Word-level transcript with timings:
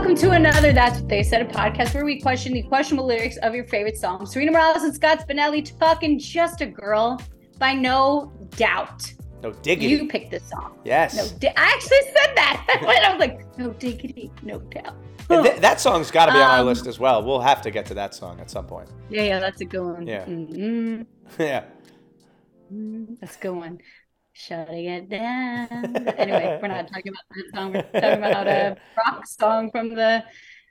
welcome 0.00 0.16
to 0.16 0.30
another 0.30 0.72
That's 0.72 0.98
What 1.00 1.10
They 1.10 1.22
Said, 1.22 1.42
a 1.42 1.44
podcast 1.44 1.92
where 1.92 2.06
we 2.06 2.18
question 2.22 2.54
the 2.54 2.62
questionable 2.62 3.04
lyrics 3.04 3.36
of 3.42 3.54
your 3.54 3.64
favorite 3.66 3.98
songs. 3.98 4.32
Serena 4.32 4.50
Morales 4.50 4.82
and 4.82 4.94
Scott 4.94 5.18
Spinelli 5.28 5.78
talking 5.78 6.18
Just 6.18 6.62
a 6.62 6.66
Girl 6.66 7.20
by 7.58 7.74
No 7.74 8.32
Doubt. 8.56 9.12
No 9.42 9.52
diggity. 9.52 9.88
You 9.88 10.08
picked 10.08 10.30
this 10.30 10.48
song. 10.48 10.78
yes. 10.86 11.14
No, 11.14 11.38
di- 11.38 11.48
I 11.54 11.64
actually 11.74 12.00
said 12.14 12.34
that. 12.34 12.66
I 13.04 13.10
was 13.12 13.20
like, 13.20 13.58
no 13.58 13.74
diggity, 13.74 14.30
no 14.42 14.60
doubt. 14.60 14.96
Th- 15.28 15.60
that 15.60 15.80
song's 15.82 16.10
got 16.10 16.26
to 16.26 16.32
be 16.32 16.38
on 16.38 16.50
our 16.50 16.60
Um, 16.60 16.66
list 16.66 16.86
as 16.86 16.98
well. 16.98 17.22
We'll 17.22 17.40
have 17.42 17.60
to 17.60 17.70
get 17.70 17.84
to 17.86 17.94
that 17.94 18.14
song 18.14 18.40
at 18.40 18.48
some 18.50 18.66
point. 18.66 18.88
Yeah, 19.10 19.22
yeah, 19.24 19.38
that's 19.38 19.60
a 19.60 19.66
good 19.66 19.82
one. 19.84 20.06
Yeah. 20.06 20.24
Mm-mm, 20.24 21.04
yeah. 21.38 21.64
mm, 22.72 23.20
that's 23.20 23.36
a 23.36 23.38
good 23.40 23.50
one. 23.54 23.80
Shutting 24.32 24.84
it 24.86 25.08
down. 25.08 25.68
anyway, 26.16 26.58
we're 26.62 26.68
not 26.68 26.88
talking 26.92 27.12
about 27.12 27.24
that 27.30 27.50
song. 27.54 27.72
We're 27.72 28.00
talking 28.00 28.24
about 28.24 28.46
a 28.46 28.76
rock 29.06 29.26
song 29.26 29.70
from 29.70 29.94
the 29.94 30.22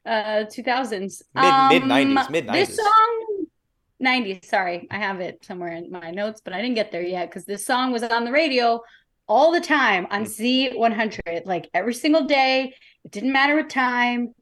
uh 0.05 0.45
2000s. 0.45 1.21
Mid- 1.35 1.81
mid-nineties, 1.81 2.29
mid-nineties. 2.29 2.67
This 2.67 2.77
song 2.77 3.45
90s, 4.03 4.45
sorry. 4.45 4.87
I 4.89 4.97
have 4.97 5.19
it 5.19 5.43
somewhere 5.43 5.73
in 5.73 5.91
my 5.91 6.11
notes, 6.11 6.41
but 6.43 6.53
I 6.53 6.61
didn't 6.61 6.75
get 6.75 6.91
there 6.91 7.01
yet 7.03 7.29
cuz 7.31 7.45
this 7.45 7.65
song 7.65 7.91
was 7.91 8.03
on 8.03 8.23
the 8.23 8.31
radio 8.31 8.81
all 9.27 9.51
the 9.51 9.61
time 9.61 10.07
on 10.09 10.23
Z100 10.23 11.45
like 11.45 11.69
every 11.73 11.93
single 11.93 12.23
day. 12.23 12.73
It 13.05 13.11
didn't 13.11 13.31
matter 13.31 13.55
what 13.55 13.69
time. 13.69 14.33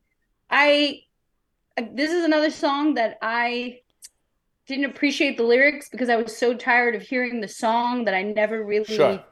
I 0.49 1.01
uh, 1.77 1.83
this 1.93 2.11
is 2.11 2.23
another 2.23 2.49
song 2.49 2.93
that 2.95 3.17
I 3.21 3.79
didn't 4.67 4.85
appreciate 4.85 5.37
the 5.37 5.43
lyrics 5.43 5.89
because 5.89 6.09
I 6.09 6.17
was 6.17 6.35
so 6.35 6.53
tired 6.53 6.95
of 6.95 7.01
hearing 7.01 7.39
the 7.41 7.47
song 7.47 8.05
that 8.05 8.13
I 8.13 8.23
never 8.23 8.63
really 8.63 8.95
Sure. 8.95 9.23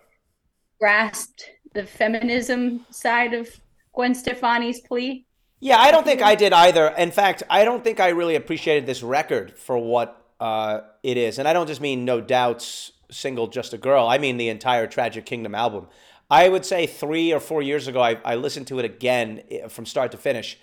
grasped 0.80 1.50
the 1.74 1.86
feminism 1.86 2.86
side 2.90 3.34
of 3.34 3.50
Gwen 3.94 4.16
Stefani's 4.16 4.82
plea. 4.82 5.26
Yeah, 5.60 5.78
I 5.78 5.92
don't 5.92 6.06
think 6.06 6.22
I 6.22 6.36
did 6.36 6.54
either. 6.54 6.88
In 6.98 7.12
fact, 7.12 7.44
I 7.50 7.66
don't 7.66 7.84
think 7.84 8.00
I 8.00 8.10
really 8.10 8.36
appreciated 8.36 8.86
this 8.86 9.04
record 9.04 9.58
for 9.58 9.78
what 9.78 10.22
uh, 10.40 10.82
it 11.04 11.18
is. 11.18 11.40
And 11.40 11.48
I 11.48 11.54
don't 11.54 11.68
just 11.68 11.82
mean 11.82 12.06
No 12.06 12.22
Doubt's 12.22 12.92
single 13.12 13.48
Just 13.48 13.74
a 13.74 13.78
Girl, 13.78 14.08
I 14.08 14.18
mean 14.18 14.38
the 14.38 14.50
entire 14.50 14.88
Tragic 14.88 15.26
Kingdom 15.26 15.56
album. 15.56 15.88
I 16.30 16.50
would 16.50 16.66
say 16.66 16.88
three 16.88 17.32
or 17.32 17.40
four 17.40 17.62
years 17.62 17.88
ago, 17.88 18.02
I, 18.02 18.18
I 18.26 18.36
listened 18.36 18.68
to 18.68 18.80
it 18.80 18.86
again 18.86 19.44
eh, 19.52 19.68
from 19.68 19.86
start 19.86 20.12
to 20.12 20.18
finish. 20.18 20.58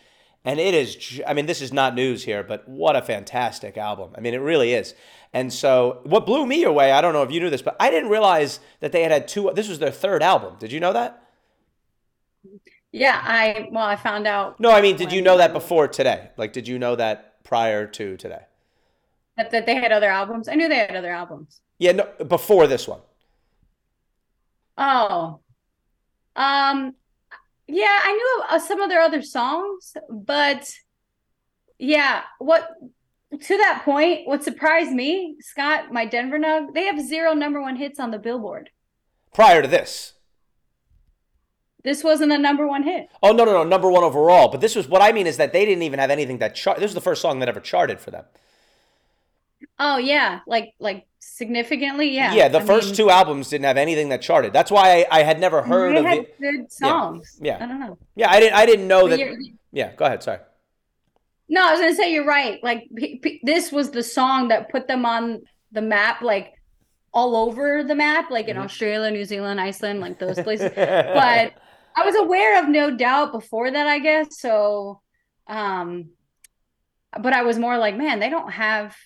And 0.44 0.58
it 0.58 0.74
is, 0.74 1.20
I 1.26 1.34
mean, 1.34 1.46
this 1.46 1.60
is 1.60 1.72
not 1.72 1.94
news 1.94 2.24
here, 2.24 2.42
but 2.42 2.68
what 2.68 2.96
a 2.96 3.02
fantastic 3.02 3.76
album. 3.76 4.12
I 4.16 4.20
mean, 4.20 4.34
it 4.34 4.38
really 4.38 4.72
is. 4.72 4.94
And 5.32 5.52
so, 5.52 6.00
what 6.02 6.26
blew 6.26 6.44
me 6.46 6.64
away, 6.64 6.90
I 6.92 7.00
don't 7.00 7.12
know 7.12 7.22
if 7.22 7.30
you 7.30 7.40
knew 7.40 7.48
this, 7.48 7.62
but 7.62 7.76
I 7.78 7.90
didn't 7.90 8.10
realize 8.10 8.58
that 8.80 8.92
they 8.92 9.02
had 9.02 9.12
had 9.12 9.28
two, 9.28 9.50
this 9.54 9.68
was 9.68 9.78
their 9.78 9.92
third 9.92 10.22
album. 10.22 10.56
Did 10.58 10.72
you 10.72 10.80
know 10.80 10.92
that? 10.92 11.22
Yeah, 12.90 13.18
I 13.22 13.68
well, 13.70 13.84
I 13.84 13.96
found 13.96 14.26
out 14.26 14.60
No, 14.60 14.70
I 14.70 14.82
mean, 14.82 14.96
did 14.96 15.12
you 15.12 15.22
know 15.22 15.38
that 15.38 15.54
before 15.54 15.88
today? 15.88 16.30
Like, 16.36 16.52
did 16.52 16.68
you 16.68 16.78
know 16.78 16.96
that 16.96 17.42
prior 17.44 17.86
to 17.86 18.16
today? 18.18 18.42
that, 19.36 19.50
that 19.50 19.66
they 19.66 19.74
had 19.74 19.92
other 19.92 20.10
albums. 20.10 20.48
I 20.48 20.54
knew 20.54 20.68
they 20.68 20.77
had 20.77 20.96
other 20.96 21.12
albums. 21.12 21.60
Yeah, 21.78 21.92
no, 21.92 22.08
before 22.27 22.66
this 22.66 22.86
one. 22.86 23.00
Oh, 24.77 25.40
um, 26.36 26.94
yeah, 27.72 28.00
I 28.04 28.12
knew 28.12 28.42
uh, 28.50 28.58
some 28.58 28.80
of 28.80 28.88
their 28.88 29.00
other 29.00 29.22
songs, 29.22 29.94
but 30.10 30.70
yeah, 31.78 32.22
what 32.38 32.68
to 33.40 33.56
that 33.56 33.82
point, 33.84 34.26
what 34.26 34.44
surprised 34.44 34.92
me, 34.92 35.36
Scott, 35.40 35.90
my 35.90 36.04
Denver 36.04 36.38
Nug, 36.38 36.74
they 36.74 36.84
have 36.84 37.00
zero 37.00 37.32
number 37.32 37.62
one 37.62 37.76
hits 37.76 37.98
on 37.98 38.10
the 38.10 38.18
Billboard. 38.18 38.70
Prior 39.32 39.62
to 39.62 39.68
this. 39.68 40.14
This 41.82 42.04
wasn't 42.04 42.30
a 42.30 42.38
number 42.38 42.66
one 42.66 42.82
hit. 42.84 43.08
Oh 43.22 43.32
no, 43.32 43.44
no, 43.44 43.52
no, 43.52 43.64
number 43.64 43.90
one 43.90 44.04
overall. 44.04 44.48
But 44.48 44.60
this 44.60 44.76
was 44.76 44.86
what 44.86 45.02
I 45.02 45.10
mean 45.12 45.26
is 45.26 45.38
that 45.38 45.52
they 45.52 45.64
didn't 45.64 45.82
even 45.82 45.98
have 45.98 46.10
anything 46.10 46.38
that 46.38 46.55
chart. 46.55 46.78
This 46.78 46.88
was 46.88 46.94
the 46.94 47.00
first 47.00 47.22
song 47.22 47.40
that 47.40 47.48
ever 47.48 47.58
charted 47.58 48.00
for 48.00 48.11
them. 48.11 48.24
Oh 49.84 49.96
yeah, 49.98 50.40
like 50.46 50.74
like 50.78 51.06
significantly, 51.18 52.10
yeah. 52.14 52.34
Yeah, 52.34 52.48
the 52.48 52.60
I 52.60 52.64
first 52.64 52.88
mean, 52.88 52.96
two 52.96 53.10
albums 53.10 53.48
didn't 53.48 53.64
have 53.64 53.76
anything 53.76 54.10
that 54.10 54.22
charted. 54.22 54.52
That's 54.52 54.70
why 54.70 54.86
I, 55.10 55.20
I 55.20 55.22
had 55.24 55.40
never 55.40 55.60
heard 55.62 55.96
they 55.96 56.00
of 56.00 56.06
had 56.06 56.18
it. 56.18 56.40
good 56.40 56.70
songs. 56.72 57.38
yeah. 57.40 57.56
I 57.60 57.66
don't 57.66 57.80
know. 57.80 57.98
Yeah, 58.14 58.30
I 58.30 58.38
didn't. 58.40 58.54
I 58.54 58.66
didn't 58.66 58.86
know 58.86 59.08
But 59.08 59.18
that. 59.18 59.48
Yeah, 59.72 59.92
go 59.94 60.04
ahead. 60.04 60.22
Sorry. 60.22 60.38
No, 61.48 61.66
I 61.66 61.72
was 61.72 61.80
gonna 61.80 61.94
say 61.94 62.12
you're 62.12 62.24
right. 62.26 62.62
Like 62.62 62.88
p- 62.96 63.18
p- 63.18 63.40
this 63.42 63.72
was 63.72 63.90
the 63.90 64.02
song 64.02 64.48
that 64.48 64.70
put 64.70 64.86
them 64.88 65.04
on 65.04 65.42
the 65.72 65.82
map, 65.82 66.22
like 66.22 66.52
all 67.12 67.36
over 67.36 67.82
the 67.84 67.94
map, 67.94 68.30
like 68.30 68.48
in 68.48 68.56
Mhm. 68.56 68.64
Australia, 68.64 69.10
New 69.10 69.24
Zealand, 69.24 69.60
Iceland, 69.60 70.00
like 70.00 70.18
those 70.18 70.40
places. 70.40 70.70
but 70.76 71.52
I 71.94 72.04
was 72.06 72.14
aware 72.16 72.62
of 72.62 72.68
No 72.68 72.90
Doubt 72.96 73.32
before 73.32 73.70
that, 73.70 73.86
I 73.86 73.98
guess. 73.98 74.38
So, 74.38 75.02
um, 75.46 76.10
but 77.20 77.32
I 77.34 77.42
was 77.42 77.58
more 77.58 77.76
like, 77.76 77.96
man, 77.96 78.20
they 78.20 78.30
don't 78.30 78.50
have, 78.50 78.96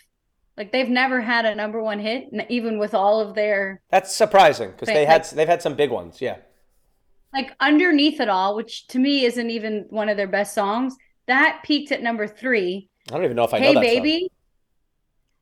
like, 0.57 0.73
they've 0.73 0.89
never 0.89 1.21
had 1.21 1.45
a 1.45 1.55
number 1.55 1.83
one 1.83 1.99
hit, 1.99 2.29
even 2.49 2.79
with 2.79 2.95
all 2.95 3.21
of 3.21 3.35
their 3.35 3.81
that's 3.91 4.15
surprising 4.15 4.71
because 4.71 4.89
they 4.89 5.05
had 5.05 5.25
they've 5.25 5.49
had 5.49 5.63
some 5.63 5.75
big 5.75 5.91
ones. 5.91 6.21
Yeah. 6.21 6.37
like 7.33 7.53
underneath 7.61 8.21
it 8.21 8.29
all, 8.29 8.57
which 8.57 8.87
to 8.89 8.99
me 8.99 9.25
isn't 9.25 9.51
even 9.51 9.87
one 9.91 10.09
of 10.09 10.17
their 10.17 10.29
best 10.29 10.55
songs. 10.55 10.97
That 11.27 11.63
peaked 11.65 11.93
at 11.93 12.03
number 12.03 12.27
three. 12.27 12.89
I 13.09 13.15
don't 13.15 13.25
even 13.25 13.37
know 13.37 13.45
if 13.45 13.53
I 13.55 13.59
Hey 13.59 13.73
know 13.73 13.81
that 13.81 13.87
song. 13.87 13.95
baby, 14.03 14.31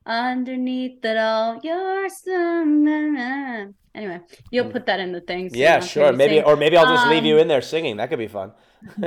underneath 0.06 1.04
it 1.04 1.16
all, 1.16 1.60
you're 1.62 2.09
some. 2.09 2.87
Anyway, 3.94 4.20
you'll 4.50 4.70
put 4.70 4.87
that 4.87 4.98
in 5.00 5.12
the 5.12 5.20
thing. 5.20 5.48
so 5.50 5.56
Yeah, 5.56 5.75
don't 5.75 5.82
have 5.82 5.82
to 5.82 5.88
sure. 5.88 6.12
Maybe, 6.12 6.37
sing. 6.37 6.44
or 6.44 6.56
maybe 6.56 6.76
I'll 6.76 6.92
just 6.94 7.06
leave 7.09 7.25
you 7.25 7.34
Um, 7.37 7.41
in 7.42 7.48
there 7.48 7.62
singing. 7.62 7.97
That 7.98 8.09
could 8.10 8.19
be 8.19 8.28
fun. 8.28 8.53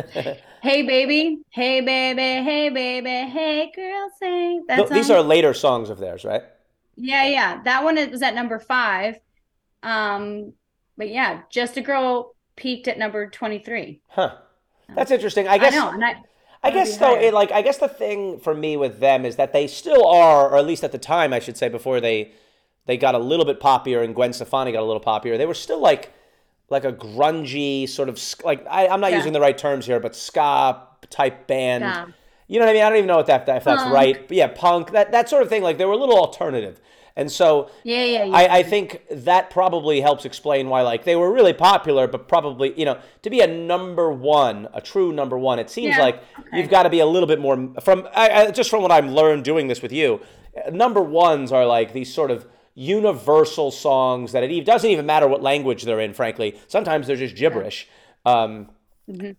Hey 0.63 0.81
baby, 0.81 1.37
hey 1.51 1.81
baby, 1.81 2.19
hey 2.43 2.69
baby, 2.69 3.29
hey 3.31 3.71
girl, 3.75 4.09
sing. 4.19 4.65
That 4.67 4.77
Th- 4.77 4.89
These 4.89 5.11
are 5.11 5.21
later 5.21 5.53
songs 5.53 5.89
of 5.91 5.99
theirs, 5.99 6.25
right? 6.25 6.41
Yeah, 6.95 7.27
yeah. 7.27 7.61
That 7.63 7.83
one 7.83 7.95
was 8.09 8.21
at 8.23 8.33
number 8.33 8.57
five. 8.59 9.15
Um, 9.83 10.53
but 10.97 11.09
yeah, 11.09 11.41
Just 11.51 11.77
a 11.77 11.81
Girl 11.81 12.33
peaked 12.55 12.87
at 12.87 12.97
number 12.97 13.29
23. 13.29 14.01
Huh. 14.07 14.37
That's 14.95 15.11
interesting. 15.11 15.47
I 15.47 15.59
guess. 15.59 15.73
I 15.73 15.77
know, 15.77 15.89
and 15.91 16.03
I, 16.03 16.15
I 16.67 16.71
guess 16.71 16.97
though, 16.97 17.15
it 17.15 17.33
like 17.33 17.51
I 17.51 17.61
guess 17.61 17.77
the 17.77 17.87
thing 17.87 18.39
for 18.39 18.53
me 18.53 18.77
with 18.77 18.99
them 18.99 19.25
is 19.25 19.35
that 19.37 19.53
they 19.53 19.67
still 19.67 20.05
are, 20.05 20.49
or 20.49 20.57
at 20.57 20.65
least 20.65 20.83
at 20.83 20.91
the 20.91 20.97
time, 20.97 21.33
I 21.33 21.39
should 21.39 21.57
say, 21.57 21.69
before 21.69 21.99
they 22.01 22.31
they 22.85 22.97
got 22.97 23.15
a 23.15 23.19
little 23.19 23.45
bit 23.45 23.59
poppier 23.59 24.03
and 24.03 24.15
Gwen 24.15 24.31
Stefani 24.33 24.71
got 24.71 24.81
a 24.81 24.85
little 24.85 25.01
poppier, 25.01 25.37
they 25.37 25.45
were 25.45 25.53
still 25.53 25.79
like 25.81 26.13
like 26.69 26.83
a 26.85 26.91
grungy 26.93 27.87
sort 27.87 28.09
of 28.09 28.19
like 28.43 28.65
I, 28.69 28.87
I'm 28.87 28.99
not 29.01 29.11
Yeah. 29.11 29.17
using 29.17 29.33
the 29.33 29.41
right 29.41 29.57
terms 29.57 29.85
here, 29.85 29.99
but 29.99 30.15
ska 30.15 30.81
type 31.09 31.47
band. 31.47 31.83
Yeah. 31.83 32.05
You 32.49 32.59
know 32.59 32.65
what 32.65 32.71
I 32.71 32.73
mean? 32.75 32.83
I 32.83 32.89
don't 32.89 32.97
even 32.97 33.07
know 33.07 33.17
what 33.17 33.25
that 33.27 33.41
if 33.49 33.63
that's 33.65 33.83
Punk. 33.83 33.93
right, 33.93 34.27
but 34.27 34.37
yeah, 34.37 34.47
punk 34.47 34.91
that 34.91 35.11
that 35.11 35.27
sort 35.29 35.43
of 35.43 35.49
thing. 35.49 35.63
Like 35.63 35.77
they 35.77 35.85
were 35.85 35.93
a 35.93 35.97
little 35.97 36.17
alternative, 36.17 36.79
and 37.17 37.29
so 37.31 37.69
yeah, 37.83 38.03
yeah, 38.05 38.23
yeah. 38.25 38.35
I, 38.35 38.57
I 38.59 38.63
think 38.63 39.01
that 39.11 39.49
probably 39.49 39.99
helps 39.99 40.23
explain 40.23 40.69
why 40.69 40.81
like 40.83 41.03
they 41.03 41.15
were 41.17 41.31
really 41.33 41.53
popular, 41.53 42.07
but 42.07 42.27
probably 42.29 42.73
you 42.79 42.85
know 42.85 42.97
to 43.23 43.29
be 43.29 43.41
a 43.41 43.47
number 43.47 44.09
one, 44.11 44.69
a 44.73 44.79
true 44.79 45.11
number 45.11 45.37
one, 45.37 45.59
it 45.59 45.69
seems 45.69 45.95
Yeah, 45.97 46.03
like 46.03 46.15
okay. 46.39 46.57
you've 46.59 46.69
got 46.69 46.83
to 46.83 46.89
be 46.89 46.99
a 47.01 47.05
little 47.05 47.27
bit 47.27 47.39
more 47.39 47.55
from 47.81 48.07
I, 48.15 48.29
I, 48.29 48.51
just 48.51 48.69
from 48.69 48.81
what 48.83 48.91
I've 48.91 49.09
learned 49.19 49.43
doing 49.43 49.67
this 49.67 49.81
with 49.81 49.91
you. 49.91 50.21
Number 50.71 51.01
ones 51.01 51.51
are 51.51 51.65
like 51.65 51.91
these 51.93 52.13
sort 52.13 52.31
of 52.31 52.47
universal 52.75 53.71
songs 53.71 54.31
that 54.31 54.43
it 54.43 54.65
doesn't 54.65 54.89
even 54.89 55.05
matter 55.05 55.27
what 55.27 55.41
language 55.41 55.83
they're 55.83 55.99
in. 55.99 56.13
Frankly, 56.13 56.59
sometimes 56.67 57.07
they're 57.07 57.15
just 57.15 57.35
gibberish. 57.35 57.87
Um, 58.25 58.69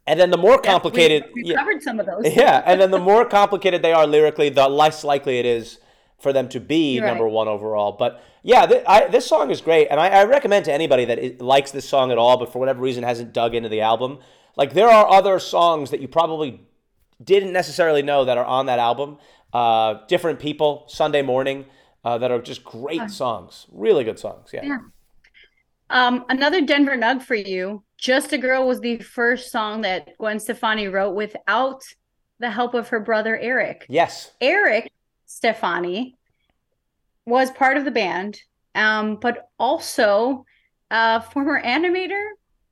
And 0.06 0.18
then 0.20 0.30
the 0.30 0.38
more 0.38 0.58
complicated, 0.60 1.22
Mm-hmm. 1.24 1.32
we, 1.34 1.42
we 1.44 1.54
covered 1.54 1.82
some 1.82 2.00
of 2.00 2.06
those. 2.06 2.22
yeah, 2.36 2.62
and 2.66 2.80
then 2.80 2.90
the 2.90 2.98
more 2.98 3.24
complicated 3.24 3.82
they 3.82 3.92
are 3.92 4.06
lyrically, 4.06 4.48
the 4.48 4.68
less 4.68 5.04
likely 5.04 5.38
it 5.38 5.46
is 5.46 5.78
for 6.18 6.32
them 6.32 6.48
to 6.48 6.60
be 6.60 7.00
number 7.00 7.28
one 7.28 7.48
overall. 7.48 7.92
But 7.92 8.22
yeah, 8.42 8.66
th- 8.66 8.84
I, 8.86 9.06
this 9.08 9.26
song 9.26 9.50
is 9.50 9.60
great, 9.60 9.88
and 9.88 10.00
I, 10.00 10.08
I 10.08 10.24
recommend 10.24 10.64
to 10.66 10.72
anybody 10.72 11.04
that 11.04 11.40
likes 11.40 11.70
this 11.70 11.88
song 11.88 12.10
at 12.10 12.18
all, 12.18 12.36
but 12.36 12.52
for 12.52 12.58
whatever 12.58 12.80
reason 12.80 13.04
hasn't 13.04 13.32
dug 13.32 13.54
into 13.54 13.68
the 13.68 13.80
album. 13.80 14.18
Like 14.56 14.74
there 14.74 14.88
are 14.88 15.08
other 15.08 15.38
songs 15.38 15.90
that 15.90 16.00
you 16.00 16.08
probably 16.08 16.60
didn't 17.22 17.52
necessarily 17.52 18.02
know 18.02 18.24
that 18.24 18.36
are 18.38 18.44
on 18.44 18.66
that 18.66 18.78
album. 18.78 19.18
Uh, 19.52 20.06
different 20.08 20.40
people, 20.40 20.84
Sunday 20.88 21.22
morning, 21.22 21.64
uh, 22.04 22.18
that 22.18 22.30
are 22.30 22.40
just 22.40 22.64
great 22.64 23.10
songs, 23.10 23.66
really 23.72 24.04
good 24.04 24.18
songs. 24.18 24.50
Yeah. 24.52 24.64
Yeah. 24.64 24.78
Um, 25.90 26.24
another 26.28 26.60
Denver 26.60 26.96
Nug 26.96 27.22
for 27.22 27.34
you. 27.34 27.82
Just 27.96 28.32
a 28.32 28.38
Girl 28.38 28.66
was 28.66 28.80
the 28.80 28.98
first 28.98 29.50
song 29.50 29.80
that 29.82 30.16
Gwen 30.18 30.38
Stefani 30.38 30.88
wrote 30.88 31.14
without 31.14 31.82
the 32.38 32.50
help 32.50 32.74
of 32.74 32.88
her 32.88 33.00
brother 33.00 33.38
Eric. 33.38 33.86
Yes. 33.88 34.32
Eric 34.40 34.92
Stefani 35.28 36.16
was 37.26 37.50
part 37.50 37.76
of 37.76 37.84
the 37.84 37.90
band, 37.90 38.40
um, 38.74 39.16
but 39.16 39.50
also 39.58 40.46
a 40.90 41.20
former 41.20 41.62
animator 41.62 42.30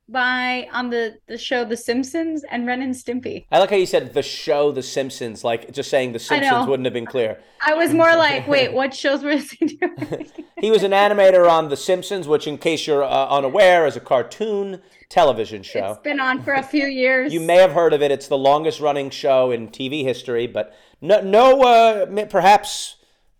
by 0.09 0.67
on 0.71 0.89
the 0.89 1.17
the 1.27 1.37
show 1.37 1.65
The 1.65 1.77
Simpsons 1.77 2.43
and 2.49 2.65
Ren 2.65 2.81
and 2.81 2.95
Stimpy. 2.95 3.45
I 3.51 3.59
like 3.59 3.69
how 3.69 3.75
you 3.75 3.85
said 3.85 4.13
the 4.13 4.23
show 4.23 4.71
The 4.71 4.81
Simpsons, 4.81 5.43
like 5.43 5.71
just 5.71 5.89
saying 5.89 6.13
The 6.13 6.19
Simpsons 6.19 6.65
wouldn't 6.65 6.85
have 6.85 6.93
been 6.93 7.05
clear. 7.05 7.39
I 7.65 7.75
was 7.75 7.93
more 7.93 8.15
like, 8.15 8.47
wait, 8.47 8.73
what 8.73 8.93
shows 8.93 9.23
were 9.23 9.35
he 9.35 9.65
doing? 9.65 10.31
he 10.57 10.71
was 10.71 10.83
an 10.83 10.91
animator 10.91 11.49
on 11.49 11.69
The 11.69 11.77
Simpsons, 11.77 12.27
which, 12.27 12.47
in 12.47 12.57
case 12.57 12.87
you're 12.87 13.03
uh, 13.03 13.27
unaware, 13.27 13.85
is 13.85 13.95
a 13.95 13.99
cartoon 13.99 14.81
television 15.09 15.61
show. 15.63 15.91
It's 15.91 16.01
been 16.01 16.19
on 16.19 16.41
for 16.41 16.53
a 16.53 16.63
few 16.63 16.85
years. 16.85 17.33
You 17.33 17.39
may 17.39 17.57
have 17.57 17.73
heard 17.73 17.93
of 17.93 18.01
it. 18.01 18.11
It's 18.11 18.27
the 18.27 18.37
longest 18.37 18.79
running 18.79 19.09
show 19.09 19.51
in 19.51 19.69
TV 19.69 20.03
history, 20.03 20.47
but 20.47 20.73
no, 21.01 21.21
no, 21.21 21.61
uh, 21.61 22.25
perhaps 22.25 22.97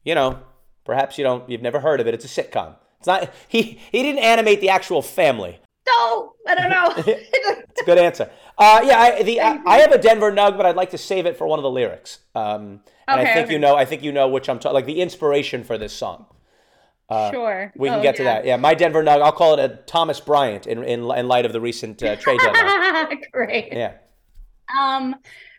you 0.07 0.15
know, 0.15 0.39
perhaps 0.86 1.18
you 1.18 1.24
don't, 1.25 1.48
you've 1.50 1.62
never 1.62 1.81
heard 1.81 2.00
of 2.00 2.07
it. 2.07 2.13
It's 2.13 2.24
a 2.24 2.30
sitcom. 2.30 2.75
It's 3.00 3.07
not. 3.07 3.30
He 3.50 3.80
he 3.92 4.01
didn't 4.01 4.24
animate 4.24 4.62
the 4.62 4.69
actual 4.69 5.01
family. 5.01 5.59
No, 5.86 6.33
I 6.48 6.56
don't 6.56 6.69
know. 6.69 6.94
it's 7.13 7.81
a 7.81 7.86
good 7.86 7.98
answer. 7.98 8.31
Uh, 8.57 8.81
yeah, 8.86 9.00
I, 9.00 9.21
the 9.21 9.42
I, 9.42 9.59
I, 9.65 9.77
have 9.80 9.92
a 9.92 9.98
Denver 9.98 10.31
Nug, 10.31 10.57
but 10.57 10.65
I'd 10.65 10.77
like 10.77 10.92
to 10.92 10.98
save 10.98 11.25
it 11.25 11.38
for 11.38 11.45
one 11.45 11.59
of 11.59 11.63
the 11.63 11.69
lyrics. 11.69 12.19
Um, 12.33 12.81
and 13.07 13.19
okay, 13.19 13.31
I 13.31 13.33
think 13.33 13.45
okay. 13.45 13.54
you 13.54 13.59
know. 13.59 13.75
I 13.75 13.83
think 13.83 14.01
you 14.01 14.13
know 14.13 14.30
which 14.30 14.48
I'm 14.48 14.59
talking. 14.59 14.74
Like 14.74 14.86
the 14.86 15.01
inspiration 15.01 15.65
for 15.65 15.77
this 15.77 15.94
song. 15.94 16.25
Uh, 17.09 17.31
sure. 17.31 17.74
We 17.75 17.89
can 17.89 18.00
oh, 18.00 18.01
get 18.01 18.15
yeah. 18.15 18.18
to 18.18 18.24
that. 18.24 18.45
Yeah, 18.45 18.56
my 18.56 18.74
Denver 18.74 19.04
Nug. 19.04 19.21
I'll 19.21 19.33
call 19.33 19.54
it 19.54 19.59
a 19.59 19.75
Thomas 19.86 20.21
Bryant 20.21 20.68
in 20.68 20.83
in, 20.83 21.12
in 21.12 21.27
light 21.27 21.45
of 21.45 21.51
the 21.51 21.62
recent 21.62 22.01
uh, 22.01 22.15
trade 22.15 22.39
deadline. 22.44 23.21
Great. 23.33 23.74
Yeah. 23.74 23.94
Um. 24.80 25.15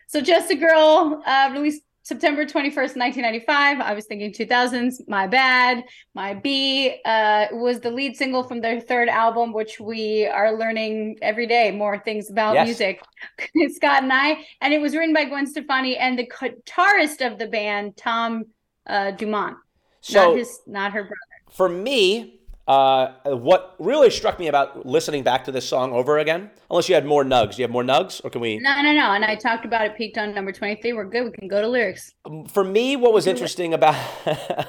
So 0.07 0.21
just 0.21 0.49
a 0.49 0.55
girl 0.55 1.21
uh, 1.25 1.51
released 1.53 1.83
September 2.09 2.43
21st, 2.43 2.97
1995. 2.97 3.81
I 3.81 3.93
was 3.93 4.05
thinking 4.05 4.33
2000s. 4.33 5.07
My 5.07 5.27
bad. 5.27 5.83
My 6.15 6.33
B 6.33 6.99
uh, 7.05 7.45
was 7.51 7.81
the 7.81 7.91
lead 7.91 8.17
single 8.17 8.41
from 8.41 8.61
their 8.61 8.81
third 8.81 9.09
album, 9.09 9.53
which 9.53 9.79
we 9.79 10.25
are 10.25 10.57
learning 10.57 11.19
every 11.21 11.45
day 11.45 11.69
more 11.69 11.99
things 11.99 12.31
about 12.31 12.55
yes. 12.55 12.65
music. 12.65 13.03
Scott 13.75 14.01
and 14.01 14.11
I. 14.11 14.43
And 14.59 14.73
it 14.73 14.81
was 14.81 14.95
written 14.95 15.13
by 15.13 15.25
Gwen 15.25 15.45
Stefani 15.45 15.97
and 15.97 16.17
the 16.17 16.25
guitarist 16.25 17.23
of 17.23 17.37
the 17.37 17.45
band, 17.45 17.95
Tom 17.95 18.45
uh, 18.87 19.11
Dumont. 19.11 19.57
So, 20.01 20.29
not 20.29 20.37
his, 20.37 20.59
not 20.65 20.93
her 20.93 21.03
brother. 21.03 21.15
For 21.51 21.69
me, 21.69 22.38
uh, 22.69 23.13
what 23.23 23.73
really 23.79 24.11
struck 24.11 24.37
me 24.37 24.47
about 24.47 24.85
listening 24.85 25.23
back 25.23 25.43
to 25.45 25.51
this 25.51 25.67
song 25.67 25.91
over 25.91 26.19
again, 26.19 26.51
unless 26.69 26.87
you 26.87 26.93
had 26.93 27.03
more 27.03 27.23
nugs, 27.23 27.55
do 27.55 27.57
you 27.57 27.63
have 27.63 27.71
more 27.71 27.81
nugs, 27.81 28.23
or 28.23 28.29
can 28.29 28.41
we? 28.41 28.59
No, 28.59 28.79
no, 28.83 28.93
no. 28.93 29.11
And 29.11 29.25
I 29.25 29.33
talked 29.33 29.65
about 29.65 29.87
it 29.87 29.97
peaked 29.97 30.19
on 30.19 30.35
number 30.35 30.51
twenty-three. 30.51 30.93
We're 30.93 31.05
good. 31.05 31.23
We 31.23 31.31
can 31.31 31.47
go 31.47 31.63
to 31.63 31.67
lyrics. 31.67 32.13
Um, 32.25 32.45
for 32.45 32.63
me, 32.63 32.95
what 32.95 33.11
was 33.11 33.25
interesting 33.25 33.73
about 33.73 33.95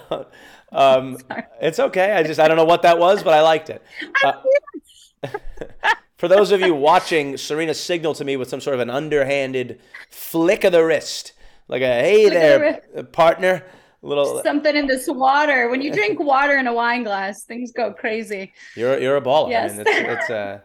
um, 0.73 1.19
it's 1.61 1.79
okay. 1.79 2.13
I 2.13 2.23
just 2.23 2.41
I 2.41 2.49
don't 2.49 2.57
know 2.57 2.65
what 2.65 2.81
that 2.83 2.99
was, 2.99 3.23
but 3.23 3.35
I 3.35 3.43
liked 3.43 3.69
it. 3.69 3.83
Uh, 5.23 5.29
for 6.17 6.29
those 6.29 6.51
of 6.51 6.63
you 6.63 6.75
watching, 6.75 7.37
Serena 7.37 7.75
signaled 7.75 8.17
to 8.17 8.25
me 8.25 8.39
with 8.39 8.49
some 8.49 8.63
sort 8.63 8.73
of 8.73 8.81
an 8.81 8.89
underhanded 8.89 9.79
flick 10.09 10.65
of 10.65 10.73
the 10.73 10.83
wrist, 10.83 11.35
like 11.69 11.83
a 11.83 12.01
"Hey 12.01 12.31
there, 12.31 12.81
the 12.95 13.05
partner." 13.05 13.67
Little 14.03 14.43
something 14.43 14.77
in 14.77 14.87
this 14.87 15.07
water. 15.09 15.69
When 15.69 15.81
you 15.83 15.93
drink 15.93 16.19
water 16.35 16.57
in 16.57 16.67
a 16.67 16.73
wine 16.73 17.05
glass, 17.05 17.45
things 17.45 17.73
go 17.73 17.93
crazy. 17.93 18.53
You're 18.77 18.99
you're 18.99 19.17
a 19.17 19.21
baller. 19.21 19.51
Yes. 19.51 19.73
I 19.73 19.77
mean, 19.77 19.87
it's, 19.87 20.21
it's 20.21 20.31
uh, 20.31 20.61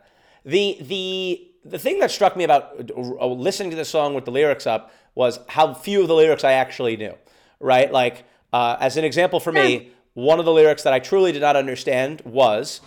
the 0.45 0.77
the 0.81 1.51
the 1.65 1.79
thing 1.79 1.99
that 1.99 2.11
struck 2.11 2.37
me 2.37 2.43
about 2.43 2.91
uh, 2.95 3.27
listening 3.27 3.71
to 3.71 3.75
the 3.75 3.85
song 3.85 4.13
with 4.13 4.25
the 4.25 4.31
lyrics 4.31 4.67
up 4.67 4.91
was 5.15 5.39
how 5.47 5.73
few 5.73 6.01
of 6.01 6.07
the 6.07 6.15
lyrics 6.15 6.43
I 6.43 6.53
actually 6.53 6.97
knew. 6.97 7.15
Right, 7.59 7.91
like 7.91 8.25
uh, 8.53 8.77
as 8.79 8.97
an 8.97 9.05
example 9.05 9.39
for 9.39 9.51
me, 9.51 9.91
one 10.13 10.39
of 10.39 10.45
the 10.45 10.53
lyrics 10.53 10.83
that 10.83 10.93
I 10.93 10.99
truly 10.99 11.31
did 11.31 11.41
not 11.41 11.55
understand 11.55 12.21
was. 12.25 12.81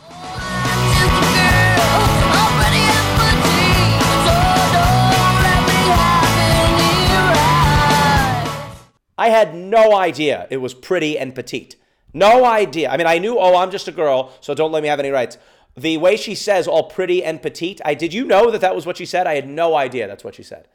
I 9.29 9.31
had 9.31 9.55
no 9.55 9.95
idea 9.95 10.47
it 10.51 10.57
was 10.57 10.73
pretty 10.73 11.19
and 11.19 11.35
petite. 11.35 11.77
No 12.15 12.45
idea. 12.45 12.89
I 12.89 12.97
mean, 12.97 13.07
I 13.07 13.19
knew, 13.19 13.39
oh, 13.39 13.57
I'm 13.57 13.71
just 13.71 13.87
a 13.87 13.93
girl, 13.93 14.33
so 14.41 14.55
don't 14.55 14.73
let 14.73 14.83
me 14.83 14.89
have 14.89 14.99
any 14.99 15.11
rights. 15.11 15.37
The 15.77 15.99
way 15.99 16.17
she 16.17 16.35
says 16.35 16.67
all 16.67 16.85
pretty 16.85 17.23
and 17.23 17.41
petite, 17.41 17.81
I 17.85 17.95
did 17.95 18.15
you 18.15 18.25
know 18.25 18.51
that 18.51 18.63
that 18.63 18.75
was 18.75 18.87
what 18.87 18.97
she 18.97 19.05
said? 19.05 19.27
I 19.27 19.35
had 19.35 19.47
no 19.47 19.75
idea 19.75 20.09
that's 20.09 20.25
what 20.25 20.35
she 20.35 20.43
said. 20.43 20.67